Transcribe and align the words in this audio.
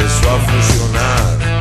empezó 0.00 0.30
a 0.30 0.38
funcionar. 0.38 1.60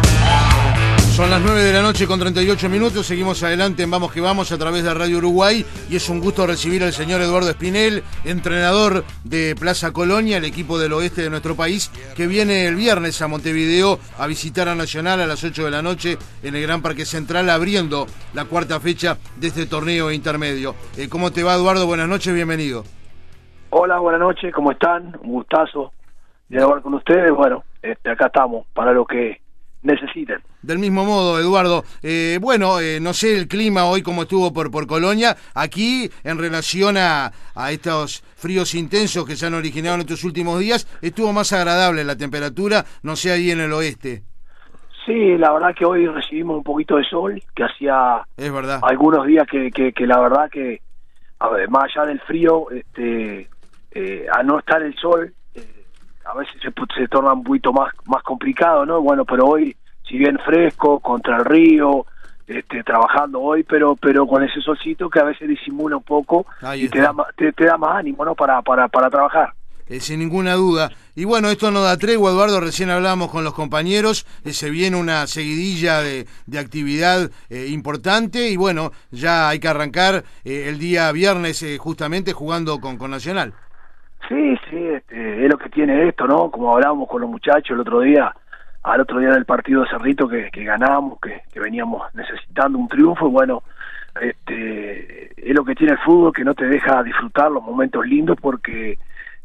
Son 1.12 1.30
las 1.30 1.42
9 1.42 1.62
de 1.62 1.74
la 1.74 1.82
noche 1.82 2.08
con 2.08 2.18
38 2.18 2.70
minutos, 2.70 3.06
seguimos 3.06 3.44
adelante 3.44 3.84
en 3.84 3.92
Vamos 3.92 4.14
que 4.14 4.22
Vamos 4.22 4.54
a 4.54 4.58
través 4.58 4.86
de 4.86 4.94
Radio 4.94 5.18
Uruguay 5.18 5.66
y 5.90 5.98
es 5.98 6.08
un 6.08 6.22
gusto 6.22 6.48
recibir 6.48 6.82
al 6.82 6.94
señor 6.94 7.20
Eduardo 7.20 7.50
Espinel, 7.50 8.04
entrenador 8.24 9.04
de 9.26 9.54
Plaza 9.60 9.92
Colonia, 9.92 10.38
el 10.38 10.46
equipo 10.46 10.80
del 10.80 10.94
oeste 10.94 11.24
de 11.24 11.30
nuestro 11.30 11.56
país, 11.56 11.90
que 12.16 12.28
viene 12.28 12.68
el 12.68 12.76
viernes 12.76 13.22
a 13.22 13.28
Montevideo 13.28 14.00
a 14.18 14.28
visitar 14.28 14.70
a 14.70 14.76
Nacional 14.76 15.20
a 15.20 15.28
las 15.28 15.44
8 15.44 15.66
de 15.66 15.72
la 15.72 15.82
noche 15.82 16.18
en 16.42 16.56
el 16.56 16.62
Gran 16.62 16.82
Parque 16.82 17.04
Central, 17.04 17.50
abriendo 17.50 18.08
la 18.34 18.46
cuarta 18.46 18.80
fecha 18.80 19.18
de 19.36 19.48
este 19.48 19.66
torneo 19.66 20.14
intermedio. 20.14 20.76
Eh, 20.96 21.10
¿Cómo 21.10 21.32
te 21.32 21.44
va 21.44 21.56
Eduardo? 21.56 21.86
Buenas 21.86 22.08
noches, 22.08 22.34
bienvenido. 22.34 22.86
Hola, 23.72 24.00
buenas 24.00 24.22
noches, 24.22 24.54
¿cómo 24.54 24.72
están? 24.72 25.18
Un 25.24 25.32
gustazo 25.32 25.92
de 26.48 26.64
hablar 26.64 26.82
con 26.82 26.94
ustedes. 26.94 27.32
Bueno, 27.32 27.64
este, 27.82 28.10
acá 28.10 28.28
estamos 28.28 28.66
para 28.74 28.92
lo 28.94 29.06
que 29.06 29.42
necesiten. 29.82 30.40
Del 30.62 30.78
mismo 30.78 31.06
modo, 31.06 31.40
Eduardo, 31.40 31.86
eh, 32.04 32.38
bueno, 32.42 32.82
eh, 32.82 33.00
no 33.00 33.14
sé 33.14 33.38
el 33.38 33.48
clima 33.48 33.86
hoy 33.86 34.02
como 34.02 34.24
estuvo 34.24 34.52
por, 34.52 34.70
por 34.72 34.88
Colonia, 34.88 35.38
aquí 35.54 36.10
en 36.26 36.38
relación 36.38 36.98
a, 36.98 37.32
a 37.56 37.72
estos 37.72 38.22
fríos 38.36 38.76
intensos 38.76 39.26
que 39.26 39.38
se 39.38 39.46
han 39.46 39.54
originado 39.54 39.96
en 39.96 40.02
estos 40.02 40.26
últimos 40.26 40.60
días, 40.60 40.86
estuvo 41.02 41.32
más 41.32 41.54
agradable 41.54 42.04
la 42.04 42.18
temperatura, 42.18 42.84
no 43.04 43.16
sé 43.16 43.32
ahí 43.32 43.52
en 43.52 43.62
el 43.62 43.72
oeste. 43.72 44.24
Sí, 45.06 45.38
la 45.38 45.54
verdad 45.54 45.74
que 45.74 45.86
hoy 45.86 46.06
recibimos 46.08 46.58
un 46.58 46.64
poquito 46.64 46.98
de 46.98 47.04
sol, 47.06 47.42
que 47.56 47.64
hacía 47.64 48.22
Es 48.36 48.52
verdad. 48.52 48.80
algunos 48.84 49.26
días 49.26 49.48
que, 49.50 49.72
que, 49.72 49.94
que 49.94 50.06
la 50.06 50.20
verdad 50.20 50.50
que, 50.52 50.82
a 51.40 51.50
ver, 51.50 51.70
más 51.70 51.86
allá 51.86 52.06
del 52.08 52.20
frío, 52.20 52.70
este, 52.70 53.50
eh, 53.92 54.28
al 54.32 54.46
no 54.46 54.60
estar 54.60 54.84
el 54.84 54.94
sol, 54.96 55.34
a 56.26 56.36
veces 56.36 56.56
se, 56.62 56.72
se 56.96 57.08
torna 57.08 57.34
un 57.34 57.44
poquito 57.44 57.74
más, 57.74 57.94
más 58.06 58.24
complicado, 58.24 58.86
¿no? 58.86 59.02
Bueno, 59.02 59.26
pero 59.26 59.46
hoy, 59.46 59.76
si 60.08 60.18
bien 60.18 60.38
fresco, 60.40 61.00
contra 61.00 61.38
el 61.38 61.46
río, 61.46 62.06
este, 62.48 62.84
trabajando 62.84 63.42
hoy, 63.42 63.64
pero 63.64 63.96
pero 63.96 64.26
con 64.26 64.44
ese 64.44 64.60
solcito 64.62 65.10
que 65.10 65.20
a 65.20 65.24
veces 65.24 65.48
disimula 65.48 65.98
un 65.98 66.04
poco 66.04 66.48
Ahí 66.62 66.86
y 66.86 66.90
te 66.90 67.00
da, 67.00 67.14
te, 67.36 67.52
te 67.54 67.66
da 67.66 67.78
más 67.78 67.98
ánimo, 67.98 68.26
¿no? 68.26 68.34
Para, 68.34 68.62
para, 68.62 68.88
para 68.88 69.10
trabajar. 69.10 69.54
Eh, 69.88 70.00
sin 70.00 70.20
ninguna 70.20 70.54
duda. 70.54 70.92
Y 71.16 71.26
bueno, 71.26 71.50
esto 71.50 71.72
no 71.72 71.82
da 71.82 71.98
tregua, 71.98 72.32
Eduardo, 72.32 72.60
recién 72.60 72.92
hablábamos 72.92 73.32
con 73.32 73.44
los 73.44 73.54
compañeros, 73.54 74.26
eh, 74.46 74.54
se 74.54 74.70
viene 74.70 74.98
una 74.98 75.26
seguidilla 75.28 76.02
de, 76.02 76.28
de 76.46 76.60
actividad 76.60 77.32
eh, 77.50 77.68
importante 77.70 78.50
y 78.50 78.56
bueno, 78.56 78.92
ya 79.12 79.50
hay 79.50 79.60
que 79.60 79.68
arrancar 79.68 80.24
eh, 80.44 80.70
el 80.70 80.78
día 80.78 81.12
viernes 81.12 81.62
eh, 81.64 81.78
justamente 81.80 82.34
jugando 82.34 82.80
con, 82.80 82.98
con 82.98 83.12
Nacional. 83.12 83.54
Sí, 84.28 84.56
sí, 84.70 84.78
este, 84.78 85.46
es 85.46 85.50
lo 85.50 85.58
tiene 85.80 86.10
esto, 86.10 86.28
¿no? 86.28 86.52
Como 86.52 86.76
hablábamos 86.76 87.08
con 87.08 87.22
los 87.22 87.30
muchachos 87.30 87.72
el 87.72 87.80
otro 87.80 88.02
día, 88.02 88.36
al 88.84 89.00
otro 89.00 89.20
día 89.20 89.30
del 89.30 89.46
partido 89.46 89.82
de 89.82 89.90
Cerrito 89.90 90.28
que, 90.28 90.50
ganamos, 90.52 91.18
que, 91.22 91.58
veníamos 91.58 92.04
necesitando 92.16 92.78
un 92.78 92.90
triunfo, 92.90 93.30
y 93.30 93.32
bueno, 93.32 93.64
este, 94.20 95.32
es 95.38 95.56
lo 95.56 95.64
que 95.64 95.76
tiene 95.76 95.94
el 95.94 96.00
fútbol, 96.00 96.34
que 96.34 96.44
no 96.44 96.54
te 96.54 96.66
deja 96.66 97.02
disfrutar 97.02 97.50
los 97.50 97.64
momentos 97.64 98.06
lindos 98.06 98.38
porque 98.42 98.98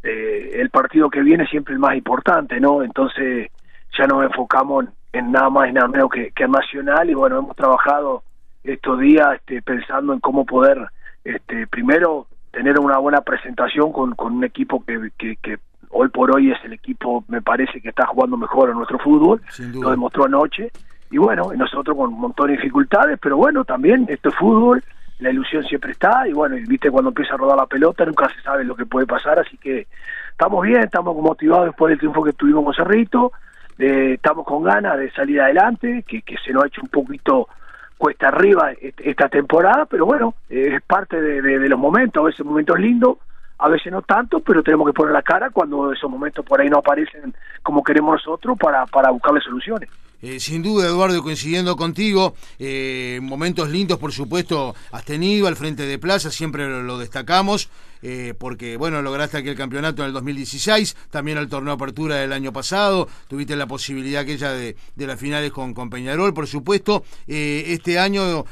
eh, 0.03 0.51
el 0.55 0.71
partido 0.71 1.09
que 1.09 1.23
viene 1.23 1.47
siempre 1.47 1.73
es 1.73 1.77
el 1.77 1.81
más 1.81 1.95
importante, 1.95 2.59
¿no? 2.59 2.83
Entonces 2.83 3.53
ya 3.97 4.07
nos 4.09 4.25
enfocamos 4.25 4.87
en, 5.13 5.31
nada 5.31 5.51
más 5.51 5.69
y 5.69 5.73
nada 5.73 5.87
menos 5.87 6.11
que, 6.11 6.33
que 6.33 6.49
Nacional 6.49 7.09
y 7.11 7.15
bueno, 7.15 7.39
hemos 7.39 7.55
trabajado 7.55 8.25
estos 8.65 8.99
días 8.99 9.37
este, 9.37 9.63
pensando 9.63 10.13
en 10.13 10.19
cómo 10.19 10.45
poder, 10.45 10.89
este, 11.23 11.69
primero, 11.69 12.27
tener 12.51 12.81
una 12.81 12.99
buena 12.99 13.21
presentación 13.21 13.93
con, 13.93 14.17
con 14.17 14.33
un 14.33 14.43
equipo 14.43 14.85
que, 14.85 15.11
que, 15.17 15.37
que 15.37 15.59
hoy 15.95 16.09
por 16.09 16.35
hoy 16.35 16.51
es 16.51 16.59
el 16.65 16.73
equipo, 16.73 17.25
me 17.29 17.41
parece 17.41 17.81
que 17.81 17.89
está 17.89 18.07
jugando 18.07 18.37
mejor 18.37 18.69
en 18.71 18.77
nuestro 18.77 18.99
fútbol, 18.99 19.41
lo 19.83 19.91
demostró 19.91 20.25
anoche, 20.25 20.71
y 21.11 21.19
bueno, 21.19 21.53
nosotros 21.57 21.97
con 21.97 22.13
un 22.13 22.21
montón 22.21 22.49
de 22.49 22.55
dificultades, 22.57 23.19
pero 23.23 23.37
bueno, 23.37 23.65
también 23.65 24.07
esto 24.09 24.29
es 24.31 24.35
fútbol, 24.35 24.83
la 25.21 25.31
ilusión 25.31 25.63
siempre 25.65 25.93
está, 25.93 26.27
y 26.27 26.33
bueno, 26.33 26.57
y 26.57 26.65
viste 26.67 26.91
cuando 26.91 27.11
empieza 27.11 27.35
a 27.35 27.37
rodar 27.39 27.57
la 27.57 27.67
pelota, 27.67 28.05
nunca 28.05 28.29
se 28.35 28.41
sabe 28.43 28.65
lo 28.65 28.75
que 28.75 28.87
puede 28.87 29.07
pasar, 29.07 29.39
así 29.39 29.57
que 29.57 29.87
estamos 30.31 30.63
bien, 30.67 30.83
estamos 30.83 31.17
motivados 31.17 31.67
después 31.67 31.91
del 31.91 31.99
triunfo 31.99 32.25
que 32.25 32.33
tuvimos 32.33 32.65
con 32.65 32.75
Cerrito, 32.75 33.33
eh, 33.79 34.15
estamos 34.15 34.45
con 34.45 34.65
ganas 34.65 34.99
de 34.99 35.11
salir 35.13 35.41
adelante, 35.41 36.05
que, 36.07 36.23
que 36.23 36.37
se 36.45 36.53
nos 36.53 36.65
ha 36.65 36.67
hecho 36.67 36.81
un 36.83 36.89
poquito 36.89 37.49
cuesta 37.97 38.29
arriba 38.29 38.73
est- 38.73 39.01
esta 39.03 39.29
temporada, 39.29 39.87
pero 39.87 40.05
bueno, 40.05 40.35
eh, 40.51 40.71
es 40.75 40.83
parte 40.83 41.21
de, 41.21 41.41
de- 41.41 41.59
de 41.61 41.69
los 41.69 41.79
momentos, 41.79 42.21
a 42.21 42.27
veces 42.27 42.45
momentos 42.45 42.79
lindos, 42.79 43.19
a 43.65 43.69
veces 43.69 43.91
no 43.91 44.03
tanto, 44.03 44.41
pero 44.41 44.63
tenemos 44.63 44.87
que 44.87 44.93
poner 44.93 45.15
la 45.15 45.23
cara 45.23 45.49
cuando 45.49 45.91
esos 45.91 46.11
momentos 46.11 46.45
por 46.45 46.61
ahí 46.61 46.69
no 46.69 46.81
aparecen 46.81 47.35
como 47.63 47.83
queremos 47.83 48.17
nosotros 48.17 48.59
para, 48.59 48.85
para 48.85 49.11
buscarle 49.11 49.41
soluciones. 49.41 49.89
Eh, 50.27 50.41
sin 50.41 50.63
duda, 50.63 50.87
Eduardo, 50.87 51.23
coincidiendo 51.23 51.77
contigo, 51.77 52.35
eh, 52.59 53.19
momentos 53.23 53.69
lindos, 53.69 53.99
por 53.99 54.11
supuesto, 54.11 54.75
has 54.91 55.05
tenido 55.05 55.47
al 55.49 55.55
frente 55.55 55.83
de 55.83 55.99
Plaza, 55.99 56.31
siempre 56.31 56.67
lo, 56.83 56.97
destacamos, 56.97 57.69
eh, 58.01 58.33
porque, 58.39 58.79
bueno, 58.79 59.03
lograste 59.03 59.37
aquel 59.37 59.55
campeonato 59.55 60.01
en 60.01 60.09
el 60.09 60.15
2016, 60.15 60.97
también 61.11 61.37
el 61.37 61.51
torneo 61.51 61.75
Apertura 61.75 62.17
del 62.17 62.33
año 62.33 62.55
pasado, 62.55 63.07
tuviste 63.29 63.55
la 63.55 63.67
posibilidad 63.67 64.23
aquella 64.23 64.53
de, 64.53 64.77
de 64.97 65.07
las 65.07 65.21
finales 65.21 65.53
con, 65.53 65.75
con 65.75 65.91
Peñarol, 65.91 66.33
por 66.33 66.47
supuesto, 66.47 67.05
este 67.27 67.99
año 67.99 68.47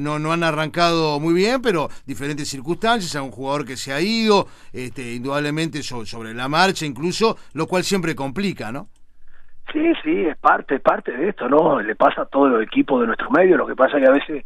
no, 0.00 0.18
no 0.18 0.32
han 0.32 0.42
arrancado 0.42 1.20
muy 1.20 1.34
bien, 1.34 1.62
pero 1.62 1.88
diferentes 2.04 2.48
circunstancias, 2.48 3.14
a 3.14 3.22
un 3.22 3.30
jugador 3.30 3.64
que 3.64 3.76
se 3.76 3.92
ha 3.92 4.00
ido, 4.00 4.48
este, 4.72 5.14
indudablemente 5.14 5.84
so- 5.84 6.04
sobre 6.04 6.34
la 6.34 6.48
marcha 6.48 6.84
incluso, 6.84 7.36
lo 7.52 7.68
cual 7.68 7.84
siempre 7.84 8.16
complica, 8.16 8.72
¿no? 8.72 8.88
Sí, 9.72 9.92
sí, 10.02 10.26
es 10.26 10.36
parte, 10.36 10.76
es 10.76 10.80
parte 10.80 11.12
de 11.12 11.30
esto, 11.30 11.48
¿no? 11.48 11.80
Le 11.80 11.94
pasa 11.94 12.22
a 12.22 12.26
todos 12.26 12.50
los 12.50 12.62
equipos 12.62 13.00
de 13.00 13.06
nuestro 13.06 13.30
medio, 13.30 13.56
lo 13.56 13.66
que 13.66 13.74
pasa 13.74 13.96
es 13.96 14.02
que 14.02 14.08
a 14.08 14.12
veces 14.12 14.44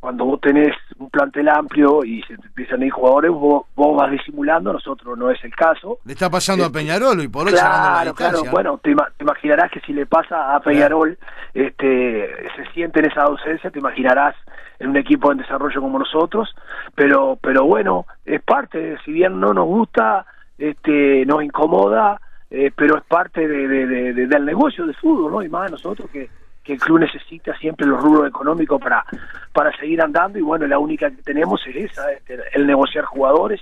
cuando 0.00 0.24
vos 0.24 0.40
tenés 0.40 0.74
un 0.98 1.10
plantel 1.10 1.48
amplio 1.50 2.02
y 2.04 2.22
se 2.22 2.36
te 2.38 2.46
empiezan 2.46 2.80
a 2.80 2.86
ir 2.86 2.90
jugadores, 2.90 3.30
vos, 3.30 3.66
vos 3.76 3.96
vas 3.96 4.10
disimulando, 4.10 4.72
nosotros 4.72 5.16
no 5.16 5.30
es 5.30 5.42
el 5.44 5.54
caso. 5.54 5.98
Le 6.06 6.14
está 6.14 6.30
pasando 6.30 6.64
a 6.64 6.68
Este, 6.68 6.78
Peñarol 6.78 7.22
y 7.22 7.28
por 7.28 7.46
hoy 7.46 7.52
Claro, 7.52 8.14
claro. 8.14 8.42
Bueno, 8.50 8.80
te 8.82 8.94
imaginarás 9.20 9.70
que 9.70 9.80
si 9.80 9.92
le 9.92 10.06
pasa 10.06 10.54
a 10.54 10.60
Peñarol, 10.60 11.18
este, 11.52 12.34
se 12.56 12.72
siente 12.72 13.00
en 13.00 13.10
esa 13.10 13.22
ausencia, 13.22 13.70
te 13.70 13.78
imaginarás 13.78 14.34
en 14.78 14.88
un 14.88 14.96
equipo 14.96 15.30
en 15.30 15.38
desarrollo 15.38 15.82
como 15.82 15.98
nosotros, 15.98 16.48
pero, 16.94 17.38
pero 17.42 17.66
bueno, 17.66 18.06
es 18.24 18.42
parte, 18.42 18.96
si 19.04 19.12
bien 19.12 19.38
no 19.38 19.52
nos 19.52 19.66
gusta, 19.66 20.24
este, 20.56 21.26
nos 21.26 21.44
incomoda, 21.44 22.18
eh, 22.50 22.70
pero 22.74 22.96
es 22.98 23.04
parte 23.04 23.46
de, 23.46 23.68
de- 23.68 23.86
de- 23.86 24.12
de- 24.12 24.26
del 24.26 24.44
negocio 24.44 24.84
del 24.86 24.94
fútbol, 24.96 25.32
¿no? 25.32 25.42
Y 25.42 25.48
más 25.48 25.70
nosotros 25.70 26.10
que, 26.10 26.28
que 26.64 26.72
el 26.74 26.80
club 26.80 26.98
necesita 27.00 27.56
siempre 27.56 27.86
los 27.86 28.00
rubros 28.02 28.28
económicos 28.28 28.80
para, 28.80 29.04
para 29.52 29.74
seguir 29.76 30.02
andando 30.02 30.38
y 30.38 30.42
bueno, 30.42 30.66
la 30.66 30.78
única 30.78 31.10
que 31.10 31.22
tenemos 31.22 31.60
es 31.66 31.76
esa, 31.76 32.10
este, 32.12 32.38
el 32.54 32.66
negociar 32.66 33.04
jugadores 33.04 33.60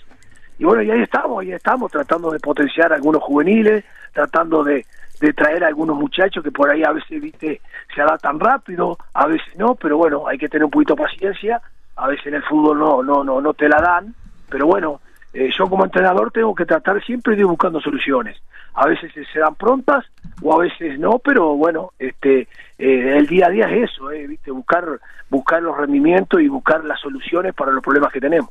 y 0.59 0.65
bueno, 0.65 0.83
y 0.83 0.91
ahí 0.91 1.03
estamos, 1.03 1.41
ahí 1.41 1.53
estamos, 1.53 1.91
tratando 1.93 2.31
de 2.33 2.41
potenciar 2.41 2.93
algunos 2.93 3.23
juveniles, 3.23 3.85
tratando 4.13 4.65
de, 4.65 4.85
de 5.21 5.33
traer 5.33 5.63
a 5.63 5.69
algunos 5.69 5.97
muchachos 5.97 6.43
que 6.43 6.51
por 6.51 6.69
ahí 6.69 6.83
a 6.83 6.91
veces, 6.91 7.21
viste, 7.23 7.61
se 7.95 8.03
adaptan 8.03 8.41
rápido, 8.41 8.99
a 9.15 9.27
veces 9.29 9.55
no, 9.57 9.77
pero 9.77 9.97
bueno, 9.99 10.27
hay 10.27 10.37
que 10.37 10.49
tener 10.49 10.65
un 10.65 10.71
poquito 10.73 10.97
de 10.97 11.03
paciencia, 11.05 11.61
a 11.95 12.09
veces 12.09 12.27
en 12.27 12.35
el 12.35 12.43
fútbol 12.43 12.79
no, 12.79 13.03
no, 13.05 13.23
no, 13.23 13.41
no 13.41 13.55
te 13.55 13.69
la 13.69 13.81
dan, 13.81 14.13
pero 14.51 14.67
bueno, 14.67 15.01
eh, 15.33 15.49
yo 15.57 15.69
como 15.69 15.85
entrenador 15.85 16.33
tengo 16.33 16.53
que 16.55 16.65
tratar 16.67 17.01
siempre 17.05 17.35
de 17.37 17.43
ir 17.43 17.47
buscando 17.47 17.81
soluciones. 17.81 18.37
A 18.81 18.87
veces 18.87 19.13
se 19.33 19.39
dan 19.41 19.55
prontas 19.57 20.05
o 20.41 20.55
a 20.55 20.59
veces 20.63 20.99
no, 21.01 21.19
pero 21.19 21.55
bueno, 21.57 21.91
este, 21.99 22.43
eh, 22.79 23.17
el 23.19 23.27
día 23.27 23.47
a 23.47 23.51
día 23.51 23.65
es 23.69 23.91
eso, 23.91 24.11
eh, 24.13 24.27
viste, 24.27 24.51
buscar, 24.53 24.87
buscar 25.29 25.61
los 25.63 25.77
rendimientos 25.77 26.41
y 26.41 26.47
buscar 26.49 26.85
las 26.85 27.01
soluciones 27.01 27.55
para 27.55 27.73
los 27.73 27.83
problemas 27.83 28.13
que 28.13 28.21
tenemos. 28.21 28.51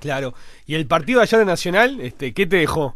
Claro. 0.00 0.34
¿Y 0.66 0.74
el 0.74 0.86
partido 0.86 1.22
allá 1.22 1.38
de 1.38 1.46
Nacional, 1.46 1.98
este, 2.02 2.34
qué 2.34 2.46
te 2.46 2.56
dejó? 2.58 2.94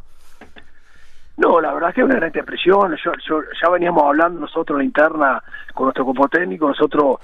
No, 1.39 1.61
la 1.61 1.73
verdad 1.73 1.95
que 1.95 2.01
es 2.01 2.05
una 2.05 2.17
gran 2.17 2.33
impresión. 2.35 2.97
Yo, 3.03 3.13
yo- 3.27 3.43
ya 3.63 3.71
veníamos 3.71 4.03
hablando 4.05 4.41
nosotros 4.41 4.75
en 4.77 4.79
la 4.79 4.85
interna 4.85 5.43
con 5.73 5.85
nuestro 5.87 6.05
cuerpo 6.05 6.29
técnico. 6.29 6.69
Nosotros 6.69 7.17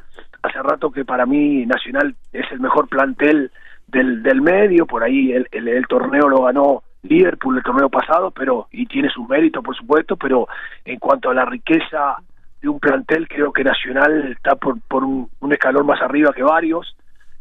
hace 0.42 0.62
rato 0.62 0.90
que 0.90 1.04
para 1.04 1.26
mí 1.26 1.66
Nacional 1.66 2.14
es 2.32 2.46
el 2.52 2.60
mejor 2.60 2.88
plantel 2.88 3.50
del, 3.88 4.22
del 4.22 4.40
medio. 4.40 4.86
Por 4.86 5.02
ahí 5.02 5.32
el, 5.32 5.48
el- 5.50 5.68
el 5.68 5.86
torneo 5.86 6.28
lo 6.28 6.44
ganó 6.44 6.82
Liverpool 7.04 7.56
el 7.58 7.62
torneo 7.62 7.88
pasado, 7.88 8.30
pero 8.30 8.68
y 8.72 8.86
tiene 8.86 9.08
sus 9.10 9.28
méritos, 9.28 9.62
por 9.62 9.76
supuesto. 9.76 10.16
Pero 10.16 10.48
en 10.84 10.98
cuanto 10.98 11.30
a 11.30 11.34
la 11.34 11.44
riqueza 11.44 12.16
de 12.60 12.68
un 12.68 12.80
plantel, 12.80 13.28
creo 13.28 13.52
que 13.52 13.62
Nacional 13.64 14.32
está 14.32 14.56
por, 14.56 14.80
por 14.88 15.04
un, 15.04 15.28
escalón 15.52 15.86
más 15.86 16.00
arriba 16.02 16.32
que 16.32 16.42
varios 16.42 16.96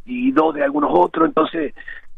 y 0.06 0.32
dos 0.32 0.54
de 0.54 0.64
algunos 0.64 0.92
otros. 0.94 1.28
Entonces 1.28 1.74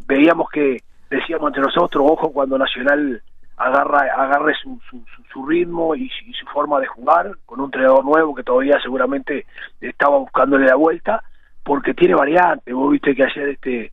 veíamos 0.07 0.49
que 0.49 0.79
decíamos 1.09 1.47
entre 1.49 1.61
nosotros, 1.63 2.03
ojo 2.09 2.31
cuando 2.33 2.57
Nacional 2.57 3.21
agarra 3.57 3.99
agarre 4.17 4.53
su, 4.61 4.79
su, 4.89 4.97
su- 5.15 5.23
su 5.31 5.45
ritmo 5.45 5.95
y, 5.95 6.09
su- 6.09 6.25
y 6.25 6.33
su 6.33 6.45
forma 6.47 6.79
de 6.79 6.87
jugar 6.87 7.31
con 7.45 7.59
un 7.59 7.65
entrenador 7.67 8.03
nuevo 8.03 8.33
que 8.35 8.43
todavía 8.43 8.77
seguramente 8.81 9.45
estaba 9.79 10.17
buscándole 10.17 10.65
la 10.65 10.75
vuelta 10.75 11.23
porque 11.63 11.93
tiene 11.93 12.15
variantes 12.15 12.73
vos 12.73 12.91
viste 12.91 13.15
que 13.15 13.23
ayer 13.23 13.49
este 13.49 13.91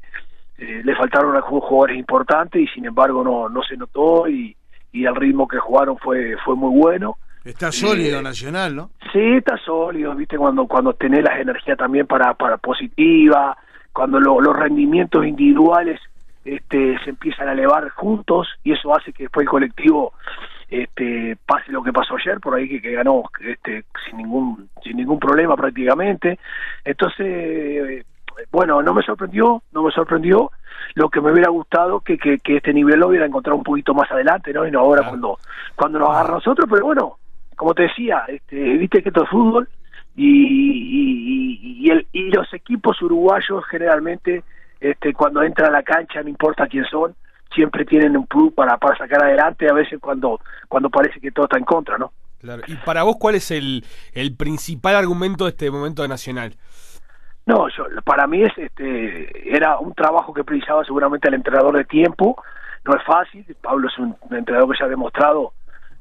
eh, 0.63 0.83
le 0.85 0.95
faltaron 0.95 1.35
algunos 1.35 1.65
jugadores 1.65 1.99
importantes 1.99 2.63
y 2.63 2.67
sin 2.69 2.85
embargo 2.87 3.25
no 3.25 3.49
no 3.49 3.63
se 3.63 3.77
notó 3.77 4.29
y, 4.29 4.57
y 4.93 5.05
el 5.05 5.15
ritmo 5.17 5.49
que 5.49 5.59
jugaron 5.59 5.99
fue 5.99 6.37
fue 6.45 6.55
muy 6.55 6.79
bueno 6.79 7.17
Está 7.45 7.73
sólido 7.73 8.23
Nacional, 8.23 8.77
¿no? 8.77 8.91
Sí, 9.13 9.35
está 9.37 9.57
sólido, 9.57 10.15
viste, 10.15 10.39
cuando, 10.39 10.67
cuando 10.67 10.93
tenés 10.93 11.25
las 11.25 11.41
energías 11.41 11.77
también 11.77 12.07
para, 12.07 12.35
para 12.35 12.57
positiva, 12.57 13.57
cuando 13.93 14.21
los 14.21 14.57
rendimientos 14.57 15.27
individuales 15.27 16.01
este, 16.45 16.99
se 17.05 17.11
empiezan 17.11 17.49
a 17.49 17.53
elevar 17.53 17.89
juntos 17.91 18.49
y 18.63 18.73
eso 18.73 18.95
hace 18.95 19.13
que 19.13 19.25
después 19.25 19.45
el 19.45 19.51
colectivo 19.51 20.13
este, 20.71 21.37
pase 21.45 21.73
lo 21.73 21.83
que 21.83 21.93
pasó 21.93 22.17
ayer, 22.17 22.41
por 22.41 22.55
ahí 22.55 22.69
que, 22.69 22.81
que 22.81 22.93
ganó 22.93 23.25
este, 23.41 23.85
sin 24.07 24.19
ningún 24.19 24.69
sin 24.83 24.97
ningún 24.97 25.19
problema 25.19 25.57
prácticamente. 25.57 26.39
Entonces, 26.85 28.07
bueno, 28.51 28.83
no 28.83 28.95
me 28.95 29.03
sorprendió, 29.03 29.63
no 29.73 29.83
me 29.83 29.93
sorprendió. 29.93 30.51
Lo 30.95 31.09
que 31.09 31.21
me 31.21 31.33
hubiera 31.33 31.51
gustado 31.51 32.01
que, 32.01 32.19
que, 32.19 32.39
este 32.45 32.73
nivel 32.73 33.01
lo 33.01 33.09
hubiera 33.09 33.27
encontrado 33.27 33.57
un 33.57 33.65
poquito 33.65 33.95
más 33.95 34.11
adelante, 34.11 34.53
¿no? 34.53 34.67
Y 34.67 34.71
no 34.71 34.81
ahora 34.81 35.09
cuando 35.09 35.39
cuando 35.75 35.99
nos 35.99 36.11
agarra 36.11 36.31
a 36.31 36.35
nosotros, 36.35 36.69
pero 36.71 36.85
bueno, 36.85 37.19
como 37.57 37.75
te 37.75 37.85
decía, 37.85 38.25
este, 38.29 38.57
viste 38.57 39.03
que 39.03 39.09
esto 39.09 39.25
es 39.25 39.31
fútbol 39.31 39.69
y, 40.17 40.27
y, 40.27 41.87
y, 41.87 41.91
el, 41.91 42.07
y 42.13 42.31
los 42.31 42.53
equipos 42.53 43.01
uruguayos 43.01 43.65
generalmente 43.71 44.45
este, 44.81 45.15
cuando 45.15 45.43
entra 45.43 45.69
a 45.69 45.71
la 45.71 45.83
cancha, 45.83 46.23
no 46.23 46.29
importa 46.29 46.67
quién 46.67 46.85
son, 46.85 47.15
siempre 47.55 47.85
tienen 47.85 48.17
un 48.17 48.27
plus 48.27 48.53
para, 48.53 48.77
para 48.79 48.97
sacar 48.99 49.23
adelante, 49.25 49.69
a 49.69 49.73
veces 49.73 50.01
cuando, 50.01 50.41
cuando 50.69 50.91
parece 50.91 51.21
que 51.21 51.31
todo 51.31 51.45
está 51.47 51.59
en 51.59 51.65
contra, 51.65 51.99
¿no? 51.99 52.13
Claro. 52.41 52.63
¿Y 52.67 52.75
para 52.75 53.05
vos 53.05 53.17
cuál 53.21 53.37
es 53.37 53.53
el, 53.53 53.85
el 54.13 54.37
principal 54.37 54.97
argumento 54.97 55.45
de 55.45 55.51
este 55.51 55.71
momento 55.71 56.03
de 56.03 56.09
Nacional? 56.09 56.57
No, 57.47 57.69
yo, 57.69 57.87
para 58.05 58.27
mí 58.27 58.43
es 58.43 58.57
este 58.57 59.57
era 59.57 59.79
un 59.79 59.95
trabajo 59.95 60.33
que 60.33 60.45
precisaba 60.45 60.85
seguramente 60.85 61.29
el 61.29 61.35
entrenador 61.35 61.77
de 61.77 61.85
tiempo. 61.85 62.43
No 62.85 62.97
es 62.97 63.03
fácil. 63.05 63.45
Pablo 63.61 63.89
es 63.89 63.99
un, 63.99 64.17
entrenador 64.31 64.71
que 64.73 64.79
ya 64.79 64.87
ha 64.87 64.89
demostrado 64.89 65.53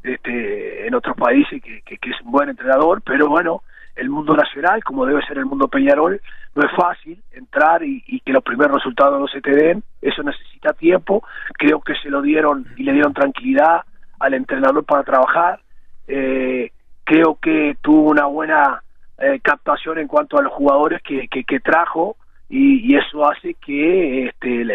este, 0.03 0.88
en 0.88 0.95
otros 0.95 1.15
países 1.15 1.61
que, 1.61 1.81
que, 1.81 2.09
es 2.09 2.21
un 2.23 2.31
buen 2.31 2.49
entrenador, 2.49 3.01
pero 3.03 3.27
bueno, 3.27 3.61
el 3.95 4.09
mundo 4.09 4.35
nacional, 4.35 4.83
como 4.83 5.05
debe 5.05 5.25
ser 5.25 5.38
el 5.38 5.45
mundo 5.45 5.67
Peñarol, 5.67 6.21
no 6.55 6.63
es 6.63 6.71
fácil 6.75 7.21
entrar 7.31 7.83
y, 7.83 8.03
y, 8.07 8.19
que 8.21 8.33
los 8.33 8.43
primeros 8.43 8.77
resultados 8.77 9.19
no 9.19 9.27
se 9.27 9.41
te 9.41 9.51
den, 9.51 9.83
eso 10.01 10.23
necesita 10.23 10.73
tiempo, 10.73 11.23
creo 11.53 11.81
que 11.81 11.93
se 11.95 12.09
lo 12.09 12.21
dieron 12.21 12.65
y 12.77 12.83
le 12.83 12.93
dieron 12.93 13.13
tranquilidad 13.13 13.81
al 14.19 14.33
entrenador 14.33 14.83
para 14.85 15.03
trabajar, 15.03 15.59
eh, 16.07 16.71
creo 17.03 17.38
que 17.41 17.77
tuvo 17.81 18.09
una 18.09 18.25
buena 18.25 18.81
eh, 19.21 19.39
captación 19.41 20.00
en 20.00 20.07
cuanto 20.07 20.38
a 20.38 20.41
los 20.41 20.51
jugadores 20.53 21.01
que, 21.03 21.27
que, 21.27 21.59
trajo 21.59 22.15
y, 22.50 22.91
y, 22.91 22.97
eso 22.97 23.29
hace 23.29 23.53
que 23.56 24.27
este, 24.27 24.65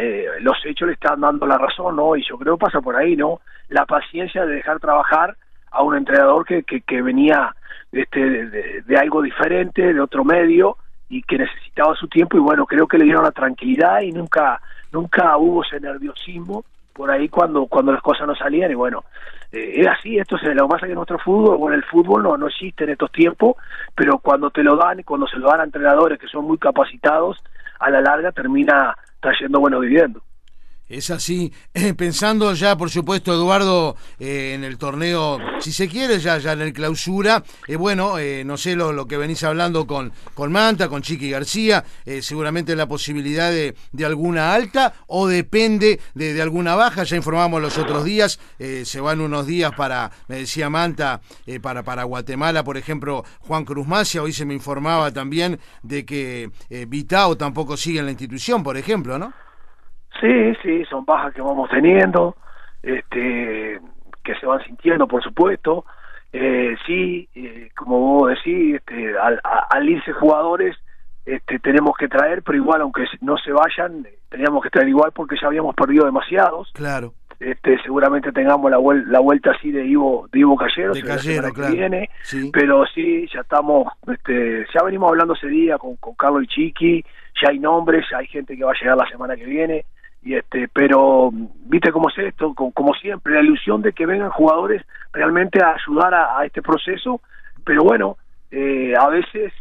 los 0.40 0.56
hechos 0.64 0.88
le 0.88 0.94
están 0.94 1.20
dando 1.20 1.46
la 1.46 1.58
razón, 1.58 1.96
¿no? 1.96 2.16
Y 2.16 2.24
yo 2.26 2.38
creo 2.38 2.56
que 2.56 2.64
pasa 2.64 2.80
por 2.80 2.96
ahí, 2.96 3.16
¿no? 3.16 3.40
La 3.68 3.84
paciencia 3.84 4.46
de 4.46 4.54
dejar 4.54 4.80
trabajar 4.80 5.36
a 5.70 5.82
un 5.82 5.96
entrenador 5.96 6.44
que, 6.46 6.62
que, 6.62 6.80
que 6.80 7.02
venía 7.02 7.54
este, 7.92 8.46
de, 8.82 8.96
algo 8.96 9.22
diferente, 9.22 9.94
de 9.94 10.00
otro 10.00 10.24
medio 10.24 10.76
y 11.08 11.22
que 11.22 11.38
necesitaba 11.38 11.94
su 11.94 12.08
tiempo 12.08 12.36
y 12.36 12.40
bueno, 12.40 12.66
creo 12.66 12.86
que 12.86 12.98
le 12.98 13.04
dieron 13.04 13.22
la 13.22 13.30
tranquilidad 13.30 14.00
y 14.00 14.12
nunca 14.12 14.60
nunca 14.92 15.36
hubo 15.36 15.62
ese 15.62 15.78
nerviosismo 15.80 16.64
por 16.92 17.10
ahí 17.10 17.28
cuando 17.28 17.66
cuando 17.66 17.92
las 17.92 18.02
cosas 18.02 18.26
no 18.26 18.34
salían 18.34 18.70
y 18.70 18.74
bueno, 18.74 19.04
eh, 19.52 19.74
era 19.76 19.92
así, 19.92 20.18
esto 20.18 20.36
es 20.36 20.42
lo 20.54 20.66
que 20.66 20.72
pasa 20.72 20.86
que 20.86 20.94
nuestro 20.94 21.18
fútbol, 21.18 21.56
bueno, 21.56 21.76
el 21.76 21.84
fútbol 21.84 22.22
no, 22.22 22.36
no 22.36 22.48
existe 22.48 22.84
en 22.84 22.90
estos 22.90 23.10
tiempos, 23.12 23.56
pero 23.94 24.18
cuando 24.18 24.50
te 24.50 24.62
lo 24.62 24.76
dan 24.76 25.00
y 25.00 25.04
cuando 25.04 25.26
se 25.26 25.38
lo 25.38 25.48
dan 25.48 25.60
a 25.60 25.64
entrenadores 25.64 26.18
que 26.18 26.28
son 26.28 26.44
muy 26.44 26.58
capacitados, 26.58 27.42
a 27.78 27.90
la 27.90 28.00
larga 28.00 28.32
termina 28.32 28.96
trayendo 29.20 29.60
buenos 29.60 29.82
dividendos. 29.82 30.22
Es 30.88 31.10
así, 31.10 31.52
pensando 31.96 32.54
ya, 32.54 32.76
por 32.76 32.90
supuesto, 32.90 33.32
Eduardo, 33.32 33.96
eh, 34.20 34.52
en 34.54 34.62
el 34.62 34.78
torneo, 34.78 35.38
si 35.58 35.72
se 35.72 35.88
quiere, 35.88 36.20
ya, 36.20 36.38
ya 36.38 36.52
en 36.52 36.60
el 36.60 36.72
clausura, 36.72 37.42
eh, 37.66 37.74
bueno, 37.74 38.18
eh, 38.18 38.44
no 38.44 38.56
sé 38.56 38.76
lo, 38.76 38.92
lo, 38.92 39.08
que 39.08 39.16
venís 39.16 39.42
hablando 39.42 39.84
con, 39.84 40.12
con 40.34 40.52
Manta, 40.52 40.88
con 40.88 41.02
Chiqui 41.02 41.28
García, 41.30 41.84
seguramente 42.20 42.76
la 42.76 42.86
posibilidad 42.86 43.50
de, 43.50 43.74
de, 43.90 44.04
alguna 44.04 44.54
alta 44.54 44.94
o 45.08 45.26
depende 45.26 45.98
de, 46.14 46.34
de, 46.34 46.42
alguna 46.42 46.76
baja, 46.76 47.02
ya 47.02 47.16
informamos 47.16 47.60
los 47.60 47.78
otros 47.78 48.04
días, 48.04 48.38
se 48.58 49.00
van 49.00 49.20
unos 49.20 49.46
días 49.46 49.72
para, 49.74 50.12
me 50.28 50.36
decía 50.36 50.70
Manta, 50.70 51.20
para, 51.62 51.82
para 51.82 52.04
Guatemala, 52.04 52.62
por 52.62 52.76
ejemplo, 52.76 53.24
Juan 53.40 53.64
Cruz 53.64 53.86
Macia, 53.86 54.22
hoy 54.22 54.32
se 54.32 54.44
me 54.44 54.54
informaba 54.54 55.12
también 55.12 55.58
de 55.82 56.04
que 56.04 56.50
Vitao 56.86 57.36
tampoco 57.36 57.76
sigue 57.76 57.98
en 57.98 58.04
la 58.04 58.12
institución, 58.12 58.62
por 58.62 58.76
ejemplo, 58.76 59.18
¿no? 59.18 59.45
Sí, 60.20 60.54
sí, 60.62 60.84
son 60.86 61.04
bajas 61.04 61.34
que 61.34 61.42
vamos 61.42 61.68
teniendo, 61.70 62.36
este, 62.82 63.80
que 64.24 64.34
se 64.40 64.46
van 64.46 64.62
sintiendo, 64.64 65.06
por 65.06 65.22
supuesto. 65.22 65.84
Eh, 66.32 66.76
sí, 66.86 67.28
eh, 67.34 67.70
como 67.76 67.98
vos 67.98 68.30
decís, 68.30 68.76
este, 68.76 69.18
al, 69.18 69.40
al, 69.42 69.88
irse 69.88 70.12
jugadores, 70.12 70.76
este, 71.24 71.58
tenemos 71.58 71.96
que 71.96 72.08
traer, 72.08 72.42
pero 72.42 72.58
igual, 72.58 72.82
aunque 72.82 73.04
no 73.20 73.36
se 73.38 73.52
vayan, 73.52 74.06
teníamos 74.28 74.62
que 74.62 74.70
traer 74.70 74.88
igual 74.88 75.12
porque 75.12 75.36
ya 75.40 75.48
habíamos 75.48 75.74
perdido 75.74 76.04
demasiados. 76.04 76.70
Claro. 76.74 77.14
Este, 77.38 77.78
seguramente 77.82 78.32
tengamos 78.32 78.70
la, 78.70 78.78
la 79.08 79.20
vuelta 79.20 79.50
así 79.50 79.70
de 79.70 79.84
Ivo, 79.84 80.26
de 80.32 80.38
Ivo 80.38 80.56
Callero, 80.56 80.94
Callero 81.06 81.52
que 81.52 81.70
viene, 81.70 82.08
pero 82.50 82.86
sí, 82.86 83.28
ya 83.32 83.40
estamos, 83.40 83.92
este, 84.10 84.66
ya 84.74 84.82
venimos 84.82 85.10
hablando 85.10 85.34
ese 85.34 85.48
día 85.48 85.76
con, 85.76 85.96
con 85.96 86.14
Carlos 86.14 86.44
y 86.44 86.46
Chiqui, 86.46 87.04
ya 87.42 87.50
hay 87.50 87.58
nombres, 87.58 88.06
ya 88.10 88.18
hay 88.18 88.26
gente 88.26 88.56
que 88.56 88.64
va 88.64 88.72
a 88.72 88.80
llegar 88.80 88.96
la 88.96 89.08
semana 89.10 89.36
que 89.36 89.44
viene, 89.44 89.84
y 90.26 90.34
este 90.34 90.68
pero 90.68 91.30
viste 91.66 91.92
cómo 91.92 92.08
es 92.10 92.18
esto 92.18 92.52
como, 92.52 92.94
siempre 92.94 93.34
la 93.34 93.42
ilusión 93.42 93.80
de 93.80 93.92
que 93.92 94.06
vengan 94.06 94.30
jugadores 94.30 94.82
realmente 95.12 95.62
a 95.62 95.74
ayudar 95.74 96.12
a, 96.14 96.44
este 96.44 96.62
proceso. 96.62 97.20
Pero 97.64 97.84
bueno 97.84 98.16
eh, 98.50 98.92
a 98.98 99.08
veces 99.08 99.52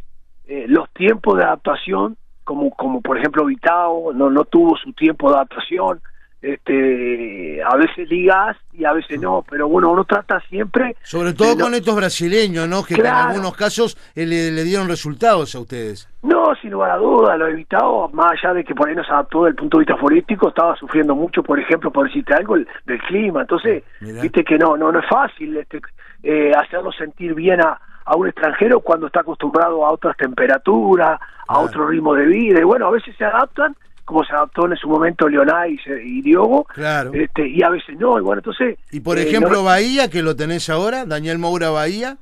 eh, 0.48 0.66
los 0.68 0.90
tiempos 0.90 1.38
de 1.38 1.44
adaptación 1.44 2.18
como 2.44 2.72
como 2.72 3.02
por 3.02 3.18
ejemplo 3.20 3.46
Vitao 3.46 4.12
no 4.14 4.32
no 4.32 4.44
tuvo 4.46 4.76
su 4.78 4.92
tiempo 4.94 5.30
de 5.30 5.36
adaptación 5.36 6.02
este 6.46 7.64
a 7.64 7.76
veces 7.76 8.08
ligas 8.08 8.56
y 8.74 8.86
a 8.86 8.94
veces 8.94 9.20
no, 9.20 9.44
pero 9.50 9.68
bueno, 9.68 9.90
uno 9.92 10.04
trata 10.04 10.40
siempre... 10.42 10.96
Sobre 11.02 11.34
todo 11.34 11.58
con 11.58 11.74
estos 11.74 11.96
brasileños, 11.96 12.68
¿no? 12.68 12.84
Que 12.84 12.96
en 12.96 13.08
algunos 13.08 13.56
casos 13.56 13.98
eh, 14.16 14.26
le, 14.26 14.64
dieron 14.64 14.88
resultados 14.88 15.56
a 15.56 15.60
ustedes. 15.60 16.08
No, 16.22 16.54
sin 16.62 16.72
lugar 16.72 16.92
a 16.92 16.98
duda, 16.98 17.38
lo 17.38 17.48
he 17.48 17.52
evitado, 17.52 18.10
más 18.10 18.34
allá 18.34 18.54
de 18.54 18.64
que 18.64 18.76
por 18.76 18.88
ahí 18.88 18.96
no 18.96 19.04
se 19.04 19.12
adaptó 19.12 19.44
desde 19.44 19.52
el 19.52 19.56
punto 19.56 19.78
de 19.78 19.86
vista 19.86 19.98
forístico, 19.98 20.50
estaba 20.50 20.76
sufriendo 20.76 21.16
mucho, 21.16 21.42
por 21.42 21.60
ejemplo, 21.60 21.92
por 21.92 22.08
decirte 22.08 22.34
algo, 22.34 22.58
del 22.58 23.02
clima, 23.08 23.42
entonces, 23.42 23.84
viste 24.02 24.44
que 24.44 24.58
no, 24.58 24.78
no, 24.78 24.92
no 24.92 25.00
es 25.00 25.06
fácil 25.08 25.58
este, 25.58 25.82
eh, 26.24 26.52
hacerlo 26.56 26.92
sentir 26.92 27.34
bien 27.34 27.62
a, 27.62 27.80
a 28.06 28.16
un 28.16 28.28
extranjero 28.28 28.82
cuando 28.82 29.08
está 29.08 29.22
acostumbrado 29.22 29.86
a 29.86 29.92
otras 29.92 30.16
temperaturas, 30.18 31.20
a 31.48 31.60
otro 31.60 31.88
ritmo 31.88 32.14
de 32.14 32.26
vida, 32.26 32.60
y 32.60 32.64
bueno, 32.64 32.88
a 32.88 32.92
veces 32.92 33.16
se 33.18 33.26
adaptan 33.26 33.76
como 34.06 34.24
se 34.24 34.34
adaptó 34.34 34.68
en 34.68 34.78
su 34.78 34.88
momento 34.88 35.28
Leonay 35.28 35.80
y, 36.04 36.22
Diogo, 36.22 36.64
claro. 36.66 37.12
este, 37.14 37.48
y 37.48 37.64
a 37.64 37.70
veces 37.70 37.98
no, 37.98 38.18
y 38.18 38.22
bueno, 38.22 38.40
entonces... 38.40 38.78
Y 38.92 39.00
por 39.02 39.18
eh, 39.18 39.24
ejemplo 39.24 39.64
Bahía, 39.64 40.10
que 40.10 40.22
lo 40.22 40.36
tenés 40.36 40.70
ahora, 40.70 41.06
Daniel 41.06 41.40
Moura 41.40 41.72
Bahía. 41.72 42.18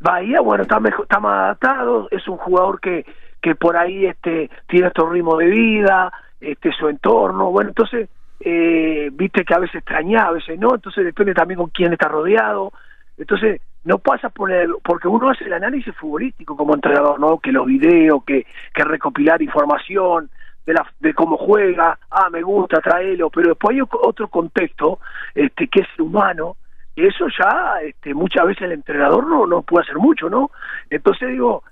Bahía, 0.00 0.40
bueno, 0.40 0.62
está, 0.62 0.78
mejor, 0.80 1.02
está 1.02 1.18
más 1.18 1.32
adaptado, 1.32 2.08
es 2.10 2.26
un 2.28 2.36
jugador 2.36 2.80
que, 2.80 3.04
que 3.42 3.54
por 3.56 3.76
ahí 3.76 4.06
este, 4.06 4.48
tiene 4.68 4.86
estos 4.86 5.10
ritmo 5.10 5.36
de 5.36 5.46
vida, 5.46 6.12
este, 6.40 6.72
su 6.72 6.88
entorno, 6.88 7.50
bueno, 7.50 7.70
entonces, 7.70 8.08
eh, 8.40 9.10
viste 9.12 9.44
que 9.44 9.54
a 9.54 9.58
veces 9.58 9.76
extraña, 9.76 10.26
a 10.26 10.32
veces 10.32 10.58
no, 10.58 10.74
entonces 10.74 11.04
depende 11.04 11.34
también 11.34 11.58
con 11.58 11.70
quién 11.70 11.92
está 11.92 12.08
rodeado, 12.08 12.72
entonces 13.18 13.60
no 13.84 13.98
pasa 13.98 14.28
por 14.28 14.50
el, 14.50 14.74
porque 14.82 15.08
uno 15.08 15.30
hace 15.30 15.44
el 15.44 15.52
análisis 15.52 15.94
futbolístico 15.96 16.56
como 16.56 16.74
entrenador, 16.74 17.20
¿no? 17.20 17.38
Que 17.38 17.52
los 17.52 17.66
videos, 17.66 18.24
que, 18.24 18.44
que 18.74 18.84
recopilar 18.84 19.40
información, 19.40 20.28
de, 20.66 20.74
la, 20.74 20.86
de 21.00 21.14
cómo 21.14 21.36
juega, 21.36 21.98
ah, 22.10 22.28
me 22.30 22.42
gusta, 22.42 22.80
tráelo, 22.80 23.30
pero 23.30 23.50
después 23.50 23.76
hay 23.76 23.82
otro 23.82 24.28
contexto 24.28 24.98
este, 25.34 25.68
que 25.68 25.80
es 25.80 26.00
humano, 26.00 26.56
y 26.96 27.06
eso 27.06 27.26
ya 27.28 27.76
este, 27.82 28.14
muchas 28.14 28.46
veces 28.46 28.62
el 28.62 28.72
entrenador 28.72 29.26
no, 29.26 29.46
no 29.46 29.62
puede 29.62 29.84
hacer 29.84 29.96
mucho, 29.96 30.28
¿no? 30.28 30.50
Entonces 30.90 31.28
digo, 31.30 31.62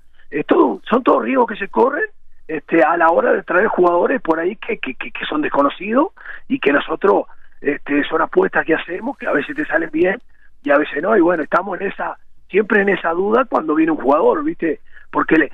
son 0.89 1.03
todos 1.03 1.23
riesgos 1.23 1.47
que 1.47 1.57
se 1.57 1.67
corren 1.67 2.05
este, 2.47 2.83
a 2.83 2.95
la 2.95 3.09
hora 3.09 3.33
de 3.33 3.43
traer 3.43 3.67
jugadores 3.67 4.21
por 4.21 4.39
ahí 4.39 4.55
que, 4.55 4.77
que, 4.77 4.93
que, 4.95 5.25
son 5.27 5.41
desconocidos 5.41 6.09
y 6.47 6.59
que 6.59 6.71
nosotros 6.71 7.25
este, 7.59 8.03
son 8.03 8.21
apuestas 8.21 8.65
que 8.65 8.75
hacemos, 8.75 9.17
que 9.17 9.27
a 9.27 9.31
veces 9.31 9.55
te 9.55 9.65
salen 9.65 9.89
bien 9.91 10.21
y 10.63 10.69
a 10.69 10.77
veces 10.77 11.01
no, 11.01 11.17
y 11.17 11.21
bueno, 11.21 11.43
estamos 11.43 11.79
en 11.81 11.87
esa, 11.87 12.17
siempre 12.49 12.81
en 12.81 12.89
esa 12.89 13.11
duda 13.11 13.45
cuando 13.45 13.73
viene 13.73 13.91
un 13.91 14.01
jugador, 14.01 14.43
¿viste? 14.43 14.79
Porque 15.11 15.37
le, 15.37 15.51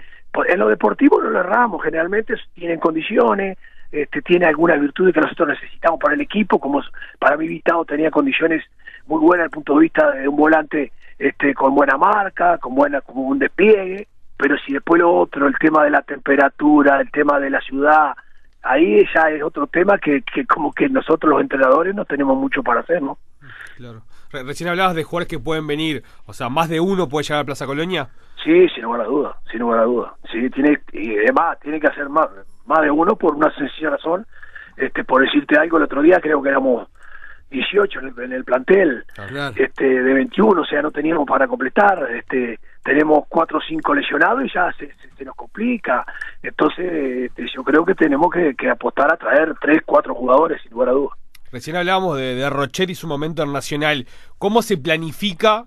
en 0.48 0.60
lo 0.60 0.70
deportivo 0.70 1.22
no 1.22 1.30
lo 1.30 1.40
erramos, 1.40 1.84
generalmente 1.84 2.36
tienen 2.54 2.80
condiciones, 2.80 3.58
este, 3.92 4.22
tiene 4.22 4.46
algunas 4.46 4.80
virtudes 4.80 5.14
que 5.14 5.22
nosotros 5.22 5.50
necesitamos 5.50 6.00
para 6.00 6.16
el 6.16 6.22
equipo, 6.22 6.60
como 6.60 6.82
para 7.20 7.38
mi 7.38 7.48
Vitao 7.48 7.84
tenía 7.86 8.10
condiciones 8.10 8.64
muy 9.08 9.20
buenas 9.20 9.46
desde 9.46 9.46
el 9.46 9.52
punto 9.52 9.76
de 9.76 9.82
vista 9.82 10.12
de 10.12 10.28
un 10.28 10.38
volante 10.38 10.92
este, 11.20 11.54
con 11.54 11.76
buena 11.76 11.98
marca, 11.98 12.58
con 12.58 12.74
buena 12.74 13.02
como 13.02 13.24
un 13.24 13.40
despliegue, 13.40 14.08
pero 14.38 14.58
si 14.66 14.74
después 14.74 15.02
lo 15.02 15.14
otro, 15.14 15.48
el 15.48 15.58
tema 15.60 15.84
de 15.84 15.90
la 15.90 16.02
temperatura, 16.02 17.02
el 17.02 17.12
tema 17.12 17.40
de 17.40 17.50
la 17.50 17.62
ciudad, 17.62 18.14
ahí 18.64 19.06
ya 19.14 19.30
es 19.30 19.44
otro 19.44 19.68
tema 19.68 19.98
que, 19.98 20.22
que 20.22 20.46
como 20.46 20.72
que 20.72 20.90
nosotros 20.90 21.30
los 21.30 21.42
entrenadores 21.42 21.94
no 21.94 22.06
tenemos 22.06 22.38
mucho 22.38 22.64
para 22.64 22.82
hacer, 22.82 23.02
¿no? 23.02 23.18
Claro. 23.78 24.02
Re- 24.32 24.44
Recién 24.44 24.70
hablabas 24.70 24.96
de 24.96 25.04
jugadores 25.04 25.28
que 25.28 25.40
pueden 25.40 25.68
venir, 25.68 26.04
o 26.26 26.34
sea, 26.34 26.50
más 26.50 26.70
de 26.70 26.80
uno 26.80 27.08
puede 27.10 27.24
llegar 27.24 27.42
a 27.42 27.46
Plaza 27.46 27.66
Colonia. 27.66 28.10
Sí, 28.44 28.68
sin 28.70 28.84
lugar 28.84 29.02
a 29.02 29.06
duda, 29.06 29.38
sin 29.52 29.60
lugar 29.60 29.80
a 29.80 29.84
duda. 29.84 30.14
Sí, 30.32 30.50
tiene, 30.50 30.80
y 30.94 31.16
además 31.18 31.60
tiene 31.62 31.80
que 31.80 31.88
hacer 31.88 32.10
más, 32.10 32.28
más 32.66 32.82
de 32.82 32.90
uno 32.92 33.16
por 33.16 33.36
una 33.36 33.54
sencilla 33.56 33.92
razón. 33.92 34.26
Este, 34.78 35.04
por 35.04 35.22
decirte 35.22 35.58
algo, 35.60 35.78
el 35.78 35.84
otro 35.84 36.02
día 36.02 36.20
creo 36.22 36.42
que 36.42 36.50
éramos 36.50 36.88
18 37.52 38.00
en 38.00 38.08
el, 38.08 38.20
en 38.24 38.32
el 38.34 38.44
plantel, 38.46 39.04
Claro. 39.14 39.54
este, 39.58 39.84
de 39.86 40.14
21, 40.14 40.62
o 40.62 40.66
sea, 40.66 40.82
no 40.82 40.90
teníamos 40.92 41.28
para 41.28 41.48
completar. 41.48 42.08
Este, 42.16 42.58
tenemos 42.84 43.26
cuatro 43.28 43.58
o 43.58 43.62
cinco 43.62 43.94
lesionados 43.94 44.44
y 44.46 44.50
ya 44.54 44.72
se, 44.74 44.88
se- 44.88 45.10
se 45.18 45.26
nos 45.26 45.36
complica. 45.36 46.06
Entonces, 46.42 47.26
este, 47.30 47.46
yo 47.54 47.64
creo 47.64 47.86
que 47.86 47.94
tenemos 47.94 48.32
que, 48.32 48.56
que 48.56 48.70
apostar 48.70 49.12
a 49.14 49.18
traer 49.18 49.54
tres, 49.62 49.82
cuatro 49.86 50.16
jugadores, 50.16 50.62
sin 50.64 50.72
lugar 50.72 50.90
a 50.90 50.94
duda. 50.94 51.16
Recién 51.52 51.76
hablábamos 51.76 52.18
de, 52.18 52.36
de 52.36 52.50
Rochet 52.50 52.90
y 52.90 52.96
su 52.96 53.08
momento 53.08 53.44
en 53.44 53.52
Nacional. 53.52 54.08
¿Cómo 54.38 54.62
se 54.62 54.78
planifica 54.78 55.66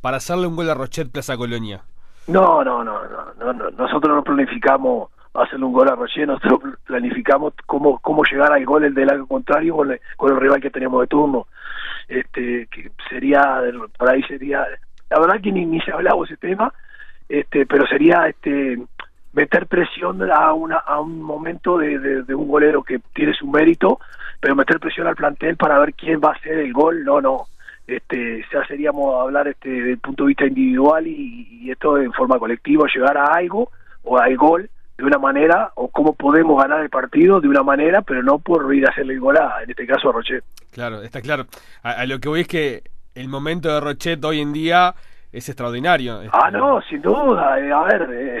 para 0.00 0.16
hacerle 0.16 0.46
un 0.46 0.56
gol 0.56 0.70
a 0.70 0.74
Rochet 0.74 1.10
Plaza 1.12 1.36
Colonia? 1.36 1.82
No, 2.26 2.62
no, 2.62 2.84
no, 2.84 3.02
no, 3.08 3.34
no, 3.38 3.52
no. 3.52 3.70
nosotros 3.70 4.14
no 4.14 4.22
planificamos 4.22 5.10
hacerle 5.34 5.64
un 5.64 5.72
gol 5.72 5.88
a 5.88 5.94
Rocher, 5.94 6.26
nosotros 6.26 6.74
planificamos 6.86 7.54
cómo 7.66 7.98
cómo 7.98 8.22
llegar 8.24 8.52
al 8.52 8.64
gol 8.64 8.84
el 8.84 8.94
del 8.94 9.06
lado 9.06 9.26
contrario 9.26 9.76
con 9.76 10.30
el, 10.30 10.40
rival 10.40 10.60
que 10.60 10.70
tenemos 10.70 11.00
de 11.00 11.06
turno. 11.06 11.46
Este, 12.08 12.66
que 12.66 12.90
sería, 13.08 13.60
por 13.96 14.10
ahí 14.10 14.22
sería, 14.24 14.66
la 15.08 15.20
verdad 15.20 15.40
que 15.40 15.52
ni, 15.52 15.64
ni 15.64 15.80
se 15.80 15.92
hablaba 15.92 16.24
ese 16.24 16.36
tema, 16.36 16.72
este, 17.28 17.66
pero 17.66 17.86
sería 17.86 18.26
este 18.26 18.82
meter 19.32 19.66
presión 19.66 20.20
a 20.30 20.52
una 20.52 20.76
a 20.78 21.00
un 21.00 21.22
momento 21.22 21.78
de, 21.78 22.00
de, 22.00 22.22
de 22.24 22.34
un 22.34 22.48
golero 22.48 22.82
que 22.82 23.00
tiene 23.14 23.32
su 23.34 23.46
mérito, 23.46 24.00
pero 24.40 24.56
meter 24.56 24.80
presión 24.80 25.06
al 25.06 25.16
plantel 25.16 25.56
para 25.56 25.78
ver 25.78 25.94
quién 25.94 26.20
va 26.20 26.30
a 26.30 26.36
hacer 26.36 26.58
el 26.58 26.72
gol, 26.72 27.04
no, 27.04 27.20
no 27.20 27.46
este 27.86 28.44
ya 28.52 28.64
seríamos 28.66 29.20
hablar 29.20 29.48
este 29.48 29.68
del 29.68 29.98
punto 29.98 30.24
de 30.24 30.28
vista 30.28 30.46
individual 30.46 31.06
y, 31.06 31.48
y 31.62 31.70
esto 31.70 31.98
en 31.98 32.12
forma 32.12 32.38
colectiva 32.38 32.86
llegar 32.94 33.18
a 33.18 33.24
algo 33.34 33.70
o 34.04 34.18
al 34.18 34.36
gol 34.36 34.70
de 34.96 35.04
una 35.04 35.18
manera 35.18 35.72
o 35.74 35.88
cómo 35.88 36.14
podemos 36.14 36.60
ganar 36.62 36.80
el 36.82 36.90
partido 36.90 37.40
de 37.40 37.48
una 37.48 37.62
manera 37.62 38.02
pero 38.02 38.22
no 38.22 38.38
por 38.38 38.72
ir 38.74 38.86
a 38.86 38.90
hacerle 38.90 39.14
el 39.14 39.20
gol 39.20 39.36
a 39.38 39.62
en 39.62 39.70
este 39.70 39.86
caso 39.86 40.10
a 40.10 40.12
Rochet 40.12 40.44
Claro, 40.70 41.02
está 41.02 41.20
claro. 41.20 41.46
A, 41.82 41.92
a 41.92 42.06
lo 42.06 42.20
que 42.20 42.28
voy 42.28 42.42
es 42.42 42.48
que 42.48 42.82
el 43.14 43.28
momento 43.28 43.72
de 43.72 43.80
Rochet 43.80 44.24
hoy 44.24 44.40
en 44.40 44.52
día 44.52 44.94
es 45.32 45.48
extraordinario. 45.48 46.20
ah 46.32 46.46
Este, 46.46 46.58
no 46.58 46.80
sin 46.82 47.02
duda 47.02 47.58
eh, 47.58 47.72
a 47.72 47.82
ver 47.82 48.08
eh, 48.12 48.40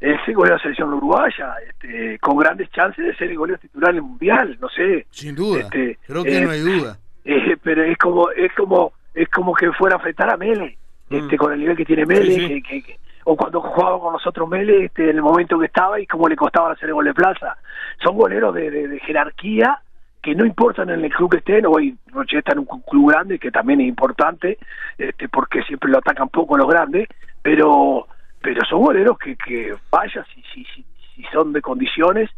ese 0.00 0.32
gol 0.32 0.48
de 0.48 0.54
la 0.54 0.58
selección 0.60 0.92
uruguaya 0.92 1.54
este, 1.68 2.18
con 2.18 2.36
grandes 2.36 2.70
chances 2.70 3.04
de 3.04 3.14
ser 3.16 3.30
el 3.30 3.38
goleo 3.38 3.58
titular 3.58 3.90
en 3.90 3.96
el 3.96 4.02
mundial 4.02 4.56
no 4.60 4.68
sé 4.68 5.06
Sin 5.10 5.34
duda. 5.34 5.60
Este, 5.60 5.98
Creo 6.06 6.22
que 6.24 6.38
eh, 6.38 6.40
no 6.42 6.50
hay 6.50 6.60
duda. 6.60 6.98
Eh, 7.28 7.56
pero 7.60 7.82
es 7.82 7.98
como 7.98 8.30
es 8.30 8.52
como 8.54 8.92
es 9.12 9.28
como 9.30 9.52
que 9.52 9.72
fuera 9.72 9.96
a 9.96 9.98
afectar 9.98 10.30
a 10.32 10.36
Mele 10.36 10.78
este 11.10 11.34
Mm. 11.34 11.38
con 11.38 11.52
el 11.52 11.58
nivel 11.58 11.76
que 11.76 11.84
tiene 11.84 12.06
Mele 12.06 12.26
Sí, 12.32 12.40
sí. 12.40 12.46
que- 12.48 12.62
que- 12.62 12.82
que- 12.82 12.98
o 13.24 13.36
cuando 13.36 13.60
jugaba 13.60 13.98
con 13.98 14.12
nosotros 14.12 14.48
Mele 14.48 14.84
este 14.84 15.10
en 15.10 15.16
el 15.16 15.22
momento 15.22 15.58
que 15.58 15.66
estaba 15.66 15.98
y 15.98 16.06
cómo 16.06 16.28
le 16.28 16.36
costaba 16.36 16.70
hacer 16.70 16.88
el 16.88 16.94
gol 16.94 17.06
de 17.06 17.14
plaza 17.14 17.56
son 18.04 18.16
goleros 18.16 18.54
de, 18.54 18.70
de- 18.70 18.86
de 18.86 19.00
jerarquía 19.00 19.80
que 20.22 20.36
no 20.36 20.44
importan 20.46 20.90
en 20.90 21.04
el 21.04 21.12
club 21.12 21.32
que 21.32 21.38
estén 21.38 21.66
hoy 21.66 21.96
Roche 22.12 22.38
está 22.38 22.52
en 22.52 22.60
un 22.60 22.66
club 22.88 23.10
grande 23.10 23.40
que 23.40 23.50
también 23.50 23.80
es 23.80 23.88
importante 23.88 24.58
este 24.96 25.28
porque 25.28 25.62
siempre 25.64 25.90
lo 25.90 25.98
atacan 25.98 26.28
poco 26.28 26.56
los 26.56 26.68
grandes 26.68 27.08
pero 27.42 28.06
pero 28.40 28.64
son 28.64 28.80
goleros 28.82 29.18
que, 29.18 29.36
que 29.36 29.74
vaya 29.90 30.24
si, 30.34 30.42
si, 30.52 30.64
si, 30.64 31.22
son 31.32 31.52
de 31.52 31.60
condiciones 31.62 32.30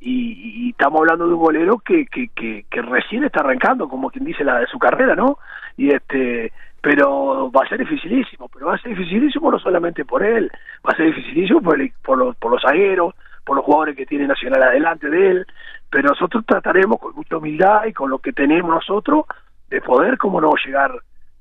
y, 0.00 0.66
y 0.66 0.70
estamos 0.70 1.00
hablando 1.00 1.26
de 1.26 1.34
un 1.34 1.40
golero 1.40 1.78
que, 1.78 2.06
que, 2.06 2.28
que, 2.28 2.64
que 2.70 2.82
recién 2.82 3.24
está 3.24 3.40
arrancando, 3.40 3.88
como 3.88 4.10
quien 4.10 4.24
dice 4.24 4.44
la 4.44 4.60
de 4.60 4.66
su 4.66 4.78
carrera, 4.78 5.14
¿no? 5.16 5.38
Y 5.76 5.92
este, 5.92 6.52
pero 6.80 7.50
va 7.50 7.62
a 7.64 7.68
ser 7.68 7.78
dificilísimo, 7.78 8.48
pero 8.48 8.66
va 8.66 8.74
a 8.74 8.78
ser 8.78 8.94
dificilísimo 8.94 9.50
no 9.50 9.58
solamente 9.58 10.04
por 10.04 10.22
él, 10.22 10.50
va 10.86 10.92
a 10.92 10.96
ser 10.96 11.06
dificilísimo 11.06 11.60
por, 11.62 11.80
el- 11.80 11.92
por, 12.04 12.18
los, 12.18 12.36
por 12.36 12.52
los 12.52 12.62
zagueros, 12.62 13.14
por 13.44 13.56
los 13.56 13.64
jugadores 13.64 13.96
que 13.96 14.06
tiene 14.06 14.26
Nacional 14.26 14.62
adelante 14.62 15.08
de 15.08 15.30
él, 15.30 15.46
pero 15.90 16.10
nosotros 16.10 16.44
trataremos 16.46 16.98
con 17.00 17.14
mucha 17.14 17.36
humildad 17.38 17.86
y 17.86 17.92
con 17.92 18.10
lo 18.10 18.18
que 18.18 18.32
tenemos 18.32 18.70
nosotros 18.70 19.24
de 19.70 19.80
poder, 19.80 20.18
como 20.18 20.40
no, 20.40 20.52
llegar 20.64 20.92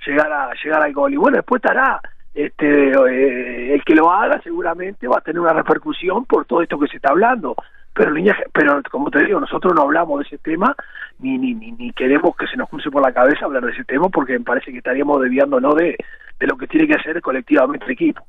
llegar 0.06 0.32
a 0.32 0.52
llegar 0.64 0.84
al 0.84 0.94
gol. 0.94 1.14
Y 1.14 1.18
bueno, 1.18 1.38
después 1.38 1.60
estará 1.64 2.00
este 2.36 2.92
eh, 2.92 3.74
el 3.74 3.84
que 3.84 3.96
lo 3.96 4.12
haga 4.12 4.40
seguramente 4.42 5.08
va 5.08 5.18
a 5.18 5.22
tener 5.22 5.40
una 5.40 5.54
repercusión 5.54 6.26
por 6.26 6.46
todo 6.46 6.62
esto 6.62 6.78
que 6.78 6.88
se 6.88 6.98
está 6.98 7.10
hablando. 7.10 7.56
Pero 7.94 8.14
pero 8.54 8.82
como 8.92 9.10
te 9.10 9.24
digo 9.24 9.40
nosotros 9.40 9.74
no 9.74 9.84
hablamos 9.84 10.20
de 10.20 10.26
ese 10.26 10.38
tema 10.38 10.76
ni 11.20 11.38
ni, 11.38 11.54
ni 11.54 11.72
ni 11.72 11.92
queremos 11.94 12.36
que 12.36 12.46
se 12.46 12.58
nos 12.58 12.70
cruce 12.70 12.92
por 12.92 13.02
la 13.02 13.14
cabeza 13.14 13.46
hablar 13.46 13.66
de 13.66 13.72
ese 13.72 13.86
tema 13.86 14.10
porque 14.10 14.38
me 14.38 14.44
parece 14.44 14.72
que 14.72 14.80
estaríamos 14.80 15.22
desviándonos 15.22 15.76
de, 15.76 15.98
de 16.40 16.48
lo 16.48 16.58
que 16.58 16.68
tiene 16.68 16.88
que 16.88 16.96
hacer 16.96 17.22
colectivamente 17.22 17.86
el 17.86 17.92
equipo. 17.92 18.26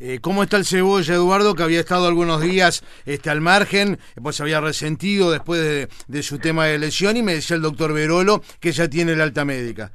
Eh, 0.00 0.20
¿Cómo 0.20 0.44
está 0.44 0.56
el 0.56 0.64
cebolla, 0.64 1.14
Eduardo, 1.14 1.56
que 1.56 1.64
había 1.64 1.80
estado 1.80 2.06
algunos 2.06 2.40
días 2.40 2.84
este, 3.04 3.30
al 3.30 3.40
margen, 3.40 3.98
pues 4.22 4.36
se 4.36 4.44
había 4.44 4.60
resentido 4.60 5.32
después 5.32 5.88
de, 6.06 6.22
su 6.22 6.38
tema 6.38 6.66
de 6.66 6.78
lesión 6.78 7.16
y 7.16 7.22
me 7.24 7.34
decía 7.34 7.56
el 7.56 7.62
doctor 7.62 7.92
Verolo 7.92 8.40
que 8.60 8.70
ya 8.70 8.88
tiene 8.88 9.12
el 9.12 9.20
alta 9.20 9.44
médica? 9.44 9.90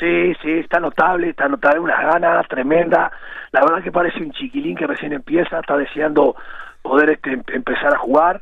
Sí, 0.00 0.32
sí, 0.42 0.50
está 0.60 0.80
notable, 0.80 1.28
está 1.28 1.46
notable, 1.46 1.78
unas 1.80 2.00
ganas 2.00 2.48
tremenda. 2.48 3.12
La 3.52 3.60
verdad 3.60 3.82
que 3.82 3.92
parece 3.92 4.18
un 4.20 4.32
chiquilín 4.32 4.74
que 4.76 4.86
recién 4.86 5.12
empieza, 5.12 5.60
está 5.60 5.76
deseando 5.76 6.34
poder 6.82 7.10
este, 7.10 7.32
em- 7.34 7.42
empezar 7.52 7.94
a 7.94 7.98
jugar, 7.98 8.40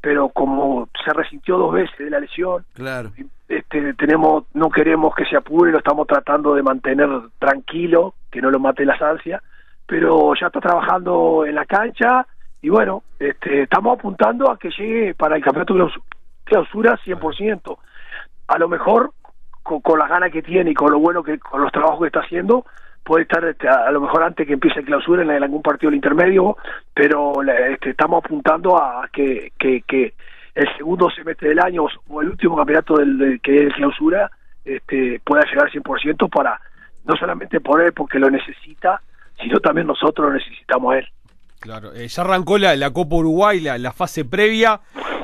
pero 0.00 0.28
como 0.30 0.88
se 1.04 1.12
resintió 1.12 1.56
dos 1.58 1.72
veces 1.72 1.96
de 1.96 2.10
la 2.10 2.18
lesión, 2.20 2.64
Claro. 2.74 3.12
este, 3.48 3.94
tenemos, 3.94 4.44
no 4.54 4.68
queremos 4.68 5.14
que 5.14 5.24
se 5.26 5.36
apure, 5.36 5.70
lo 5.70 5.78
estamos 5.78 6.06
tratando 6.08 6.54
de 6.54 6.62
mantener 6.64 7.08
tranquilo, 7.38 8.14
que 8.30 8.42
no 8.42 8.50
lo 8.50 8.58
mate 8.58 8.84
las 8.84 9.00
ansias, 9.00 9.40
pero 9.86 10.34
ya 10.34 10.48
está 10.48 10.60
trabajando 10.60 11.46
en 11.46 11.54
la 11.54 11.64
cancha 11.66 12.26
y 12.62 12.68
bueno, 12.68 13.04
este, 13.20 13.62
estamos 13.62 13.96
apuntando 13.96 14.50
a 14.50 14.58
que 14.58 14.70
llegue 14.70 15.14
para 15.14 15.36
el 15.36 15.42
campeonato 15.44 15.74
claus- 15.74 16.00
clausura 16.42 16.98
100%. 17.04 17.78
A 18.48 18.58
lo 18.58 18.68
mejor 18.68 19.12
con, 19.66 19.98
las 19.98 20.08
ganas 20.08 20.30
que 20.30 20.42
tiene 20.42 20.70
y 20.70 20.74
con 20.74 20.92
lo 20.92 20.98
bueno 20.98 21.22
que 21.22 21.38
con 21.38 21.60
los 21.60 21.72
trabajos 21.72 22.00
que 22.00 22.06
está 22.06 22.20
haciendo 22.20 22.64
puede 23.02 23.22
estar 23.22 23.44
este, 23.44 23.68
a, 23.68 23.90
lo 23.90 24.00
mejor 24.00 24.22
antes 24.22 24.46
que 24.46 24.52
empiece 24.52 24.80
el 24.80 24.86
clausura 24.86 25.22
en, 25.22 25.30
algún 25.30 25.62
partido 25.62 25.90
del 25.90 25.96
intermedio 25.96 26.56
pero 26.94 27.42
este, 27.42 27.90
estamos 27.90 28.24
apuntando 28.24 28.76
a 28.76 29.08
que, 29.12 29.52
el 30.54 30.76
segundo 30.76 31.10
semestre 31.10 31.50
del 31.50 31.60
año 31.60 31.86
o 32.08 32.22
el 32.22 32.30
último 32.30 32.56
campeonato 32.56 32.96
del, 32.96 33.40
que 33.42 33.58
es 33.58 33.66
el 33.66 33.74
clausura 33.74 34.30
este, 34.64 35.20
pueda 35.24 35.44
llegar 35.44 35.66
al 35.66 35.72
100% 35.72 36.30
para 36.30 36.60
no 37.04 37.16
solamente 37.16 37.60
por 37.60 37.80
él 37.80 37.92
porque 37.92 38.18
lo 38.18 38.30
necesita 38.30 39.00
sino 39.40 39.60
también 39.60 39.86
nosotros 39.86 40.28
lo 40.28 40.34
necesitamos 40.34 40.96
él 40.96 41.08
Claro, 41.58 41.92
eh, 41.94 42.06
ya 42.06 42.22
arrancó 42.22 42.58
la, 42.58 42.76
la 42.76 42.92
Copa 42.92 43.16
Uruguay, 43.16 43.60
la, 43.60 43.92
fase 43.92 44.24
previa. 44.24 44.80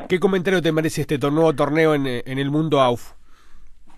¿Qué 0.08 0.18
comentario 0.18 0.62
te 0.62 0.72
merece 0.72 1.02
este 1.02 1.18
nuevo 1.18 1.52
torneo 1.52 1.94
en, 1.94 2.06
en 2.06 2.38
el 2.38 2.50
mundo 2.50 2.80
AUF? 2.80 3.12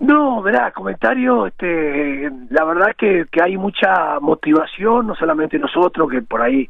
No, 0.00 0.42
verá, 0.42 0.70
comentario, 0.72 1.46
este, 1.46 2.30
la 2.50 2.64
verdad 2.64 2.94
que, 2.98 3.26
que 3.30 3.40
hay 3.42 3.56
mucha 3.56 4.18
motivación, 4.20 5.06
no 5.06 5.14
solamente 5.14 5.58
nosotros, 5.58 6.10
que 6.10 6.20
por 6.22 6.42
ahí 6.42 6.68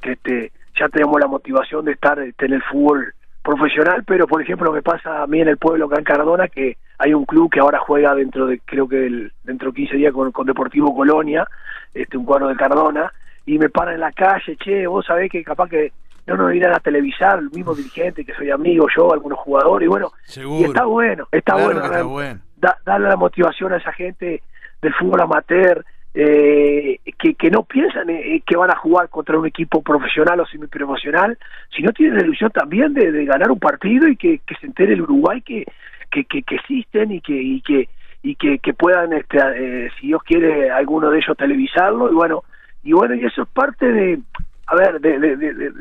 que 0.00 0.12
este, 0.12 0.52
ya 0.78 0.88
tenemos 0.88 1.18
la 1.20 1.26
motivación 1.28 1.84
de 1.84 1.92
estar 1.92 2.18
este, 2.18 2.46
en 2.46 2.54
el 2.54 2.62
fútbol 2.62 3.14
profesional, 3.42 4.02
pero 4.06 4.26
por 4.26 4.42
ejemplo 4.42 4.72
me 4.72 4.82
pasa 4.82 5.22
a 5.22 5.26
mí 5.26 5.40
en 5.40 5.48
el 5.48 5.56
pueblo 5.58 5.86
Gran 5.88 6.02
Cardona 6.04 6.48
que 6.48 6.76
hay 6.98 7.14
un 7.14 7.24
club 7.26 7.50
que 7.50 7.60
ahora 7.60 7.78
juega 7.78 8.14
dentro 8.14 8.46
de, 8.46 8.58
creo 8.64 8.88
que 8.88 9.06
el- 9.06 9.32
dentro 9.44 9.70
de 9.70 9.76
15 9.76 9.96
días 9.96 10.12
con, 10.12 10.32
con 10.32 10.46
Deportivo 10.46 10.94
Colonia, 10.94 11.46
este, 11.92 12.16
un 12.16 12.24
cuadro 12.24 12.48
de 12.48 12.56
Cardona, 12.56 13.12
y 13.46 13.58
me 13.58 13.68
paran 13.68 13.94
en 13.94 14.00
la 14.00 14.12
calle, 14.12 14.56
che, 14.56 14.86
vos 14.86 15.04
sabés 15.06 15.30
que 15.30 15.44
capaz 15.44 15.68
que 15.68 15.92
no 16.26 16.36
nos 16.36 16.54
irán 16.54 16.72
a 16.74 16.80
televisar, 16.80 17.38
el 17.38 17.50
mismo 17.50 17.74
dirigente 17.74 18.24
que 18.24 18.32
soy 18.32 18.50
amigo, 18.50 18.86
yo, 18.96 19.12
algunos 19.12 19.38
jugadores, 19.40 19.84
y 19.86 19.88
bueno, 19.90 20.10
Seguro. 20.24 20.60
y 20.60 20.64
está 20.64 20.84
bueno, 20.86 21.28
está 21.30 21.52
Claro 21.54 21.66
bueno, 21.66 21.80
que 21.82 21.86
está 21.86 22.02
bueno. 22.04 22.40
Da- 22.64 22.78
darle 22.84 23.08
la 23.08 23.16
motivación 23.16 23.72
a 23.72 23.76
esa 23.76 23.92
gente 23.92 24.42
del 24.82 24.94
fútbol 24.94 25.20
amateur 25.20 25.84
eh, 26.16 27.00
que, 27.18 27.34
que 27.34 27.50
no 27.50 27.64
piensan 27.64 28.08
eh, 28.10 28.42
que 28.46 28.56
van 28.56 28.70
a 28.70 28.76
jugar 28.76 29.08
contra 29.08 29.38
un 29.38 29.46
equipo 29.46 29.82
profesional 29.82 30.38
o 30.40 30.46
semiprofesional, 30.46 31.36
sino 31.74 31.92
tienen 31.92 32.16
la 32.18 32.24
ilusión 32.24 32.50
también 32.50 32.94
de, 32.94 33.10
de 33.10 33.24
ganar 33.24 33.50
un 33.50 33.58
partido 33.58 34.06
y 34.08 34.16
que, 34.16 34.40
se 34.60 34.66
entere 34.66 34.92
el 34.94 35.02
Uruguay 35.02 35.42
que, 35.42 35.64
que, 36.10 36.24
que, 36.24 36.42
existen 36.54 37.10
y 37.12 37.20
que 37.20 37.34
y 37.34 37.60
que 37.62 37.88
y 38.22 38.36
que, 38.36 38.58
puedan 38.74 39.12
este, 39.12 39.38
eh, 39.56 39.90
si 40.00 40.06
Dios 40.06 40.22
quiere 40.22 40.70
alguno 40.70 41.10
de 41.10 41.18
ellos 41.18 41.36
televisarlo. 41.36 42.10
Y 42.10 42.14
bueno 42.14 42.44
y 42.84 42.92
bueno 42.92 43.14
y 43.16 43.24
eso 43.24 43.42
es 43.42 43.48
parte 43.48 43.90
de 43.90 44.20
a 44.66 44.76
ver 44.76 45.00
de- 45.00 45.18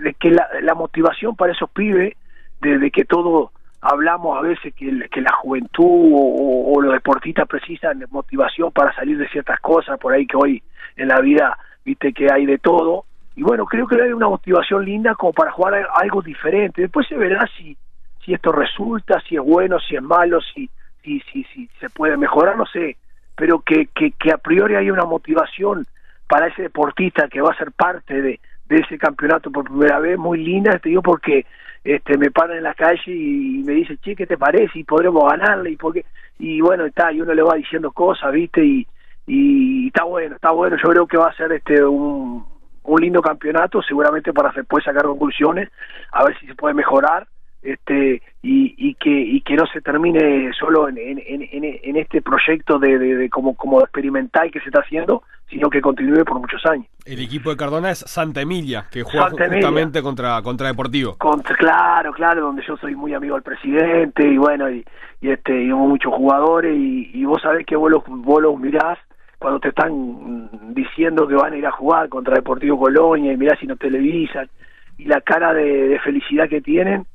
de 0.05 0.13
que 0.15 0.31
la, 0.31 0.47
la 0.61 0.73
motivación 0.73 1.35
para 1.35 1.53
esos 1.53 1.69
pibes 1.69 2.13
de, 2.61 2.79
de 2.79 2.89
que 2.91 3.05
todo 3.05 3.51
hablamos 3.83 4.37
a 4.37 4.41
veces 4.41 4.73
que, 4.73 4.91
la 5.21 5.33
juventud 5.33 6.11
o, 6.13 6.81
los 6.81 6.93
deportistas 6.93 7.47
precisan 7.47 8.03
motivación 8.09 8.71
para 8.71 8.93
salir 8.95 9.17
de 9.17 9.27
ciertas 9.27 9.59
cosas 9.59 9.99
por 9.99 10.13
ahí 10.13 10.25
que 10.25 10.37
hoy 10.37 10.63
en 10.95 11.09
la 11.09 11.19
vida 11.19 11.57
viste 11.83 12.13
que 12.13 12.31
hay 12.31 12.45
de 12.45 12.57
todo. 12.57 13.05
Y 13.35 13.43
bueno 13.43 13.65
creo 13.65 13.85
que 13.87 14.01
hay 14.01 14.13
una 14.13 14.29
motivación 14.29 14.85
linda 14.85 15.15
como 15.15 15.33
para 15.33 15.51
jugar 15.51 15.87
algo 15.95 16.21
diferente. 16.21 16.81
Después 16.81 17.07
se 17.07 17.15
verá 17.15 17.47
si 17.57 17.77
si 18.23 18.33
esto 18.33 18.53
resulta 18.53 19.21
si 19.27 19.35
es 19.35 19.41
bueno 19.41 19.79
si 19.79 19.95
es 19.95 20.01
malo 20.01 20.39
si 20.41 20.69
si 21.03 21.19
si, 21.31 21.43
si 21.45 21.67
se 21.79 21.89
puede 21.89 22.15
mejorar 22.15 22.57
no 22.57 22.65
sé. 22.65 22.95
Pero 23.35 23.59
que, 23.59 23.87
que, 23.87 24.11
que 24.11 24.31
a 24.31 24.37
priori 24.37 24.75
hay 24.75 24.91
una 24.91 25.05
motivación 25.05 25.85
para 26.29 26.47
ese 26.47 26.63
deportista 26.63 27.27
que 27.27 27.41
va 27.41 27.51
a 27.51 27.57
ser 27.57 27.71
parte 27.71 28.21
de, 28.21 28.39
de 28.65 28.77
ese 28.77 28.97
campeonato 28.97 29.51
por 29.51 29.65
primera 29.65 29.99
vez, 29.99 30.17
muy 30.17 30.37
linda, 30.37 30.77
te 30.79 30.89
digo 30.89 31.01
porque 31.01 31.45
este 31.83 32.17
me 32.17 32.31
paran 32.31 32.57
en 32.57 32.63
la 32.63 32.73
calle 32.73 33.11
y 33.11 33.63
me 33.65 33.73
dice, 33.73 33.97
che, 33.97 34.15
¿qué 34.15 34.25
te 34.25 34.37
parece? 34.37 34.79
Y 34.79 34.83
podremos 34.83 35.29
ganarle, 35.29 35.71
y 35.71 35.75
porque 35.75 36.05
y 36.39 36.61
bueno, 36.61 36.85
está, 36.85 37.11
y 37.11 37.21
uno 37.21 37.33
le 37.33 37.43
va 37.43 37.55
diciendo 37.55 37.91
cosas, 37.91 38.31
¿viste? 38.31 38.63
Y, 38.63 38.87
y 39.27 39.87
está 39.87 40.03
bueno, 40.03 40.35
está 40.35 40.51
bueno, 40.51 40.77
yo 40.81 40.89
creo 40.89 41.07
que 41.07 41.17
va 41.17 41.27
a 41.27 41.35
ser 41.35 41.51
este 41.51 41.83
un, 41.83 42.45
un 42.83 43.01
lindo 43.01 43.21
campeonato, 43.21 43.81
seguramente 43.81 44.33
para 44.33 44.51
después 44.51 44.83
sacar 44.83 45.03
conclusiones, 45.03 45.69
a 46.11 46.23
ver 46.25 46.37
si 46.39 46.47
se 46.47 46.55
puede 46.55 46.73
mejorar, 46.73 47.27
este 47.63 48.21
y, 48.41 48.75
y 48.77 48.95
que 48.95 49.09
y 49.09 49.41
que 49.41 49.55
no 49.55 49.65
se 49.67 49.81
termine 49.81 50.51
solo 50.53 50.89
en, 50.89 50.97
en, 50.97 51.19
en, 51.19 51.79
en 51.81 51.95
este 51.95 52.21
proyecto 52.21 52.77
de, 52.77 52.99
de, 52.99 53.15
de, 53.15 53.29
como 53.29 53.55
como 53.55 53.79
experimental 53.81 54.51
que 54.51 54.59
se 54.59 54.65
está 54.65 54.81
haciendo 54.81 55.23
sino 55.49 55.69
que 55.69 55.81
continúe 55.81 56.25
por 56.25 56.39
muchos 56.39 56.65
años 56.65 56.85
el 57.05 57.21
equipo 57.21 57.49
de 57.51 57.57
Cardona 57.57 57.91
es 57.91 57.99
Santa 57.99 58.41
Emilia 58.41 58.85
que 58.91 59.03
juega 59.03 59.29
Santa 59.29 59.45
justamente 59.45 59.99
Emilia. 59.99 60.01
contra 60.01 60.41
contra 60.41 60.67
Deportivo 60.67 61.17
contra, 61.17 61.55
claro 61.55 62.11
claro 62.11 62.41
donde 62.41 62.63
yo 62.67 62.75
soy 62.77 62.95
muy 62.95 63.13
amigo 63.13 63.35
del 63.35 63.43
presidente 63.43 64.27
y 64.27 64.37
bueno 64.37 64.69
y, 64.69 64.85
y 65.21 65.29
este 65.31 65.63
y 65.63 65.71
hubo 65.71 65.87
muchos 65.87 66.13
jugadores 66.13 66.75
y, 66.77 67.11
y 67.13 67.23
vos 67.23 67.41
sabés 67.41 67.65
que 67.65 67.77
vos 67.77 67.89
los, 67.89 68.03
vos 68.07 68.41
los 68.41 68.59
mirás 68.59 68.99
cuando 69.39 69.59
te 69.59 69.69
están 69.69 70.49
diciendo 70.73 71.27
que 71.27 71.35
van 71.35 71.53
a 71.53 71.57
ir 71.57 71.65
a 71.65 71.71
jugar 71.71 72.09
contra 72.09 72.35
Deportivo 72.35 72.77
Colonia 72.79 73.31
y 73.31 73.37
mirás 73.37 73.59
si 73.59 73.67
no 73.67 73.75
televisan 73.77 74.49
y 74.97 75.05
la 75.05 75.21
cara 75.21 75.53
de, 75.53 75.87
de 75.87 75.99
felicidad 75.99 76.47
que 76.49 76.61
tienen 76.61 77.05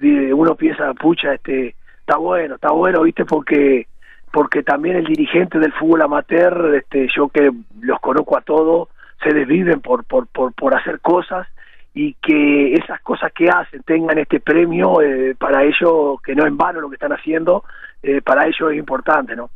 uno 0.00 0.54
piensa, 0.54 0.92
pucha, 0.94 1.34
este, 1.34 1.74
está 2.00 2.16
bueno, 2.16 2.56
está 2.56 2.72
bueno, 2.72 3.02
viste, 3.02 3.24
porque 3.24 3.86
porque 4.32 4.62
también 4.62 4.96
el 4.96 5.04
dirigente 5.04 5.58
del 5.58 5.72
fútbol 5.74 6.02
amateur, 6.02 6.74
este, 6.74 7.06
yo 7.14 7.28
que 7.28 7.50
los 7.82 8.00
conozco 8.00 8.36
a 8.36 8.40
todos, 8.40 8.88
se 9.22 9.32
desviven 9.32 9.80
por, 9.80 10.04
por, 10.04 10.26
por, 10.26 10.74
hacer 10.74 11.00
cosas 11.00 11.46
y 11.94 12.14
que 12.14 12.72
esas 12.72 13.00
cosas 13.02 13.30
que 13.32 13.48
hacen 13.48 13.82
tengan 13.82 14.18
este 14.18 14.40
premio, 14.40 15.02
eh, 15.02 15.36
para 15.38 15.62
ellos, 15.62 16.20
que 16.24 16.34
no 16.34 16.46
en 16.46 16.56
vano 16.56 16.80
lo 16.80 16.88
que 16.88 16.96
están 16.96 17.12
haciendo, 17.12 17.64
eh, 18.02 18.22
para 18.22 18.46
ellos 18.46 18.72
es 18.72 18.78
importante, 18.78 19.36
¿no? 19.36 19.50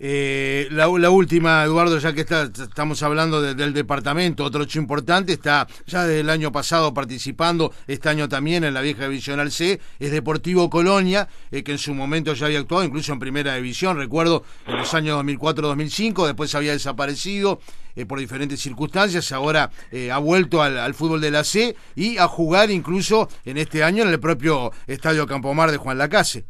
Eh, 0.00 0.66
la, 0.72 0.88
última, 0.88 1.62
Eduardo, 1.62 1.98
ya 1.98 2.12
que 2.12 2.22
está, 2.22 2.42
estamos 2.42 3.00
hablando 3.04 3.40
de, 3.40 3.54
del 3.54 3.72
departamento, 3.72 4.44
otro 4.44 4.64
hecho 4.64 4.80
importante, 4.80 5.32
está 5.32 5.68
ya 5.86 6.02
desde 6.02 6.20
el 6.20 6.30
año 6.30 6.50
pasado 6.50 6.92
participando, 6.92 7.72
este 7.86 8.08
año 8.08 8.28
también 8.28 8.64
en 8.64 8.74
la 8.74 8.80
vieja 8.80 9.04
divisional 9.04 9.52
C, 9.52 9.80
es 10.00 10.10
Deportivo 10.10 10.68
Colonia, 10.68 11.28
eh, 11.52 11.62
que 11.62 11.72
en 11.72 11.78
su 11.78 11.94
momento 11.94 12.34
ya 12.34 12.46
había 12.46 12.58
actuado, 12.58 12.82
incluso 12.82 13.12
en 13.12 13.20
primera 13.20 13.54
división, 13.54 13.96
recuerdo, 13.96 14.42
en 14.66 14.78
los 14.78 14.92
años 14.94 15.16
2004-2005, 15.24 16.26
después 16.26 16.52
había 16.56 16.72
desaparecido 16.72 17.60
eh, 17.94 18.04
por 18.04 18.18
diferentes 18.18 18.60
circunstancias, 18.60 19.30
ahora 19.30 19.70
eh, 19.92 20.10
ha 20.10 20.18
vuelto 20.18 20.60
al, 20.60 20.76
al, 20.76 20.94
fútbol 20.94 21.20
de 21.20 21.30
la 21.30 21.44
C 21.44 21.76
y 21.94 22.18
a 22.18 22.26
jugar 22.26 22.72
incluso 22.72 23.28
en 23.44 23.58
este 23.58 23.84
año 23.84 24.02
en 24.02 24.08
el 24.08 24.18
propio 24.18 24.72
Estadio 24.88 25.24
Campomar 25.28 25.70
de 25.70 25.76
Juan 25.76 25.98
Lacase. 25.98 26.46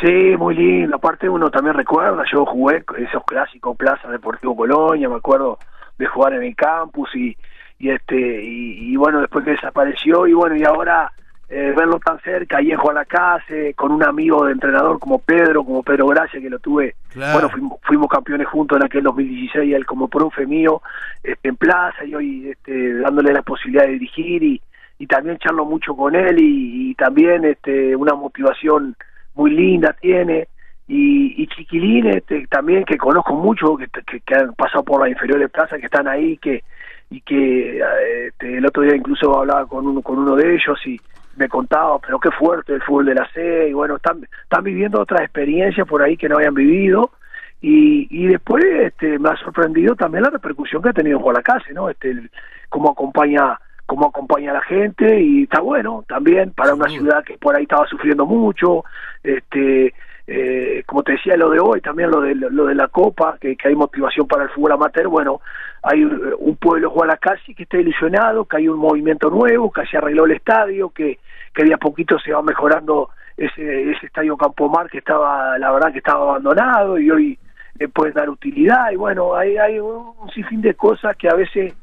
Sí, 0.00 0.36
muy 0.36 0.54
lindo. 0.54 0.96
Aparte 0.96 1.28
uno 1.28 1.50
también 1.50 1.74
recuerda, 1.74 2.24
yo 2.30 2.44
jugué 2.44 2.84
esos 2.98 3.24
clásicos 3.24 3.76
Plaza 3.76 4.08
Deportivo 4.10 4.56
Colonia, 4.56 5.08
me 5.08 5.16
acuerdo 5.16 5.58
de 5.98 6.06
jugar 6.06 6.34
en 6.34 6.42
el 6.42 6.56
campus 6.56 7.14
y, 7.14 7.36
y 7.78 7.90
este 7.90 8.16
y, 8.16 8.92
y 8.92 8.96
bueno 8.96 9.20
después 9.20 9.44
que 9.44 9.52
desapareció 9.52 10.26
y 10.26 10.32
bueno 10.32 10.56
y 10.56 10.64
ahora 10.64 11.12
eh, 11.48 11.72
verlo 11.76 12.00
tan 12.00 12.18
cerca 12.20 12.58
ahí 12.58 12.72
en 12.72 12.78
Juan 12.78 12.96
Lacase 12.96 13.74
con 13.74 13.92
un 13.92 14.02
amigo 14.02 14.46
de 14.46 14.52
entrenador 14.52 14.98
como 14.98 15.18
Pedro, 15.20 15.62
como 15.62 15.82
Pedro 15.82 16.08
Gracia 16.08 16.40
que 16.40 16.50
lo 16.50 16.58
tuve, 16.58 16.96
claro. 17.12 17.32
bueno 17.34 17.50
fuimos, 17.50 17.78
fuimos, 17.82 18.08
campeones 18.08 18.48
juntos 18.48 18.76
en 18.76 18.84
aquel 18.84 19.04
2016 19.04 19.74
él 19.74 19.86
como 19.86 20.08
profe 20.08 20.46
mío 20.46 20.82
este, 21.22 21.48
en 21.48 21.56
Plaza 21.56 22.04
y 22.04 22.14
hoy 22.14 22.48
este, 22.48 22.94
dándole 22.94 23.32
la 23.32 23.42
posibilidad 23.42 23.84
de 23.84 23.92
dirigir 23.92 24.42
y, 24.42 24.60
y 24.98 25.06
también 25.06 25.38
charlo 25.38 25.64
mucho 25.64 25.94
con 25.94 26.16
él 26.16 26.38
y, 26.40 26.90
y 26.90 26.94
también 26.94 27.44
este, 27.44 27.94
una 27.94 28.14
motivación 28.14 28.96
muy 29.34 29.50
linda 29.50 29.94
tiene. 30.00 30.48
Y, 30.86 31.42
y 31.42 31.46
Chiquilín 31.46 32.06
este, 32.08 32.46
también 32.46 32.84
que 32.84 32.98
conozco 32.98 33.34
mucho 33.34 33.76
que, 33.76 33.88
que, 34.20 34.34
han 34.34 34.52
pasado 34.54 34.84
por 34.84 35.00
la 35.00 35.08
inferior 35.08 35.38
de 35.38 35.48
plaza 35.48 35.78
que 35.78 35.86
están 35.86 36.06
ahí 36.06 36.36
que 36.36 36.62
y 37.08 37.22
que 37.22 37.82
este, 38.26 38.58
el 38.58 38.66
otro 38.66 38.82
día 38.82 38.94
incluso 38.94 39.38
hablaba 39.38 39.66
con 39.66 39.86
uno 39.86 40.02
con 40.02 40.18
uno 40.18 40.36
de 40.36 40.54
ellos 40.54 40.78
y 40.86 41.00
me 41.36 41.48
contaba 41.48 41.98
pero 42.00 42.18
qué 42.18 42.30
fuerte 42.32 42.74
el 42.74 42.82
fútbol 42.82 43.06
de 43.06 43.14
la 43.14 43.26
C 43.32 43.68
y 43.70 43.72
bueno 43.72 43.96
están 43.96 44.26
están 44.42 44.62
viviendo 44.62 45.00
otras 45.00 45.22
experiencias 45.22 45.88
por 45.88 46.02
ahí 46.02 46.18
que 46.18 46.28
no 46.28 46.36
habían 46.36 46.54
vivido. 46.54 47.10
Y, 47.62 48.06
y 48.10 48.26
después 48.26 48.62
este, 48.62 49.18
me 49.18 49.30
ha 49.30 49.36
sorprendido 49.36 49.96
también 49.96 50.24
la 50.24 50.30
repercusión 50.30 50.82
que 50.82 50.90
ha 50.90 50.92
tenido 50.92 51.16
en 51.16 51.22
Guadalacase 51.22 51.72
no 51.72 51.88
este 51.88 52.10
el, 52.10 52.30
cómo 52.68 52.90
acompaña 52.90 53.58
cómo 53.86 54.06
acompaña 54.06 54.50
a 54.50 54.54
la 54.54 54.62
gente 54.62 55.20
y 55.20 55.44
está 55.44 55.60
bueno 55.60 56.04
también 56.08 56.52
para 56.52 56.74
una 56.74 56.88
ciudad 56.88 57.22
que 57.24 57.36
por 57.38 57.54
ahí 57.54 57.64
estaba 57.64 57.86
sufriendo 57.86 58.24
mucho 58.26 58.84
este 59.22 59.94
eh, 60.26 60.82
como 60.86 61.02
te 61.02 61.12
decía 61.12 61.36
lo 61.36 61.50
de 61.50 61.60
hoy 61.60 61.80
también 61.82 62.10
lo 62.10 62.22
de 62.22 62.34
lo 62.34 62.64
de 62.64 62.74
la 62.74 62.88
copa 62.88 63.36
que, 63.38 63.56
que 63.56 63.68
hay 63.68 63.74
motivación 63.74 64.26
para 64.26 64.44
el 64.44 64.48
fútbol 64.50 64.72
amateur 64.72 65.08
bueno 65.08 65.40
hay 65.82 66.02
un 66.02 66.56
pueblo 66.56 66.90
Guadalacasi 66.90 67.54
que 67.54 67.64
está 67.64 67.76
ilusionado 67.76 68.46
que 68.46 68.56
hay 68.56 68.68
un 68.68 68.78
movimiento 68.78 69.28
nuevo 69.28 69.70
que 69.70 69.84
se 69.86 69.98
arregló 69.98 70.24
el 70.24 70.32
estadio 70.32 70.88
que 70.88 71.18
que 71.52 71.64
de 71.64 71.74
a 71.74 71.78
poquito 71.78 72.18
se 72.18 72.32
va 72.32 72.42
mejorando 72.42 73.10
ese 73.36 73.90
ese 73.90 74.06
estadio 74.06 74.36
Campomar 74.38 74.88
que 74.88 74.98
estaba 74.98 75.58
la 75.58 75.70
verdad 75.72 75.92
que 75.92 75.98
estaba 75.98 76.22
abandonado 76.22 76.98
y 76.98 77.10
hoy 77.10 77.38
eh, 77.78 77.88
puede 77.88 78.12
dar 78.12 78.30
utilidad 78.30 78.92
y 78.92 78.96
bueno 78.96 79.34
hay 79.34 79.58
hay 79.58 79.78
un 79.78 80.30
sinfín 80.32 80.62
de 80.62 80.72
cosas 80.72 81.14
que 81.16 81.28
a 81.28 81.34
veces 81.34 81.74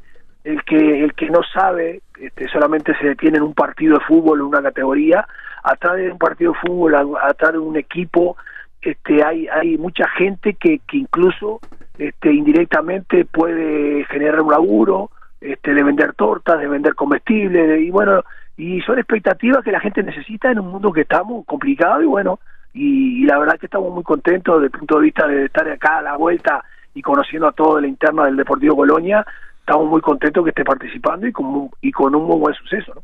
el 0.44 0.64
que 0.64 1.04
el 1.04 1.14
que 1.14 1.30
no 1.30 1.42
sabe 1.44 2.02
este, 2.20 2.48
solamente 2.48 2.96
se 2.98 3.08
detiene 3.08 3.38
en 3.38 3.44
un 3.44 3.54
partido 3.54 3.98
de 3.98 4.06
fútbol 4.06 4.40
en 4.40 4.46
una 4.46 4.62
categoría 4.62 5.28
atrás 5.64 5.98
de 5.98 6.12
un 6.12 6.18
partido 6.18 6.54
de 6.54 6.60
fútbol 6.68 6.96
atrás 7.22 7.54
de 7.54 7.60
un 7.60 7.78
equipo 7.78 8.38
este 8.82 9.24
hay 9.24 9.48
hay 9.48 9.78
mucha 9.78 10.08
gente 10.10 10.56
que, 10.56 10.80
que 10.88 10.98
incluso 10.98 11.60
este 11.98 12.34
indirectamente 12.34 13.26
puede 13.26 14.04
generar 14.06 14.42
un 14.42 14.52
laburo 14.52 15.12
este 15.40 15.74
de 15.74 15.84
vender 15.84 16.14
tortas 16.14 16.60
de 16.60 16.68
vender 16.68 16.96
comestibles 16.96 17.68
de, 17.68 17.82
y 17.82 17.92
bueno 17.92 18.24
y 18.58 18.82
son 18.82 18.98
expectativas 18.98 19.64
que 19.64 19.72
la 19.72 19.80
gente 19.80 20.02
necesita 20.02 20.52
en 20.52 20.60
un 20.60 20.70
mundo 20.70 20.92
que 20.92 21.02
estamos 21.02 21.46
complicado 21.46 22.02
y 22.02 22.08
bueno 22.08 22.40
y, 22.74 23.22
y 23.22 23.26
la 23.26 23.38
verdad 23.38 23.60
que 23.60 23.68
estamos 23.68 23.94
muy 23.94 24.04
contentos 24.04 24.56
desde 24.56 24.74
el 24.74 24.80
punto 24.80 24.98
de 24.98 25.04
vista 25.04 25.28
de 25.28 25.46
estar 25.46 25.68
acá 25.70 26.00
a 26.00 26.02
la 26.02 26.18
vuelta 26.18 26.64
y 26.94 27.02
conociendo 27.02 27.48
a 27.48 27.52
todo 27.52 27.76
de 27.76 27.84
la 27.84 27.88
interna 27.88 28.26
del 28.26 28.38
Deportivo 28.38 28.76
Colonia 28.76 29.26
estamos 29.72 29.90
muy 29.90 30.02
contentos 30.02 30.44
que 30.44 30.50
esté 30.50 30.66
participando 30.66 31.26
y 31.26 31.32
con, 31.32 31.70
y 31.80 31.92
con 31.92 32.14
un 32.14 32.26
muy 32.26 32.38
buen 32.38 32.54
suceso. 32.56 32.94
¿no? 32.94 33.02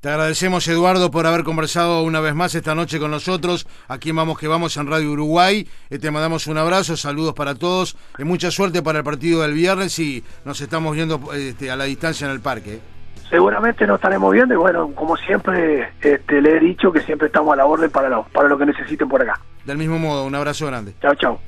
Te 0.00 0.08
agradecemos, 0.08 0.66
Eduardo, 0.66 1.10
por 1.12 1.24
haber 1.24 1.44
conversado 1.44 2.02
una 2.02 2.18
vez 2.20 2.34
más 2.34 2.52
esta 2.56 2.74
noche 2.74 2.98
con 2.98 3.12
nosotros, 3.12 3.68
aquí 3.86 4.10
en 4.10 4.16
Vamos 4.16 4.36
que 4.36 4.48
Vamos 4.48 4.76
en 4.76 4.88
Radio 4.88 5.12
Uruguay. 5.12 5.68
Eh, 5.88 5.98
te 6.00 6.10
mandamos 6.10 6.48
un 6.48 6.58
abrazo, 6.58 6.96
saludos 6.96 7.34
para 7.34 7.54
todos, 7.54 7.96
eh, 8.18 8.24
mucha 8.24 8.50
suerte 8.50 8.82
para 8.82 8.98
el 8.98 9.04
partido 9.04 9.42
del 9.42 9.52
viernes 9.52 9.96
y 10.00 10.24
nos 10.44 10.60
estamos 10.60 10.96
viendo 10.96 11.20
este, 11.32 11.70
a 11.70 11.76
la 11.76 11.84
distancia 11.84 12.26
en 12.26 12.32
el 12.32 12.40
parque. 12.40 12.80
Seguramente 13.28 13.86
nos 13.86 13.96
estaremos 13.96 14.32
viendo 14.32 14.54
y 14.54 14.56
bueno, 14.56 14.90
como 14.96 15.16
siempre 15.16 15.90
este, 16.00 16.42
le 16.42 16.56
he 16.56 16.60
dicho 16.60 16.90
que 16.90 17.02
siempre 17.02 17.28
estamos 17.28 17.52
a 17.52 17.56
la 17.56 17.66
orden 17.66 17.88
para 17.88 18.08
lo, 18.08 18.24
para 18.32 18.48
lo 18.48 18.58
que 18.58 18.66
necesiten 18.66 19.08
por 19.08 19.22
acá. 19.22 19.38
Del 19.64 19.78
mismo 19.78 20.00
modo, 20.00 20.24
un 20.24 20.34
abrazo 20.34 20.66
grande. 20.66 20.92
Chao, 21.00 21.14
chao. 21.14 21.40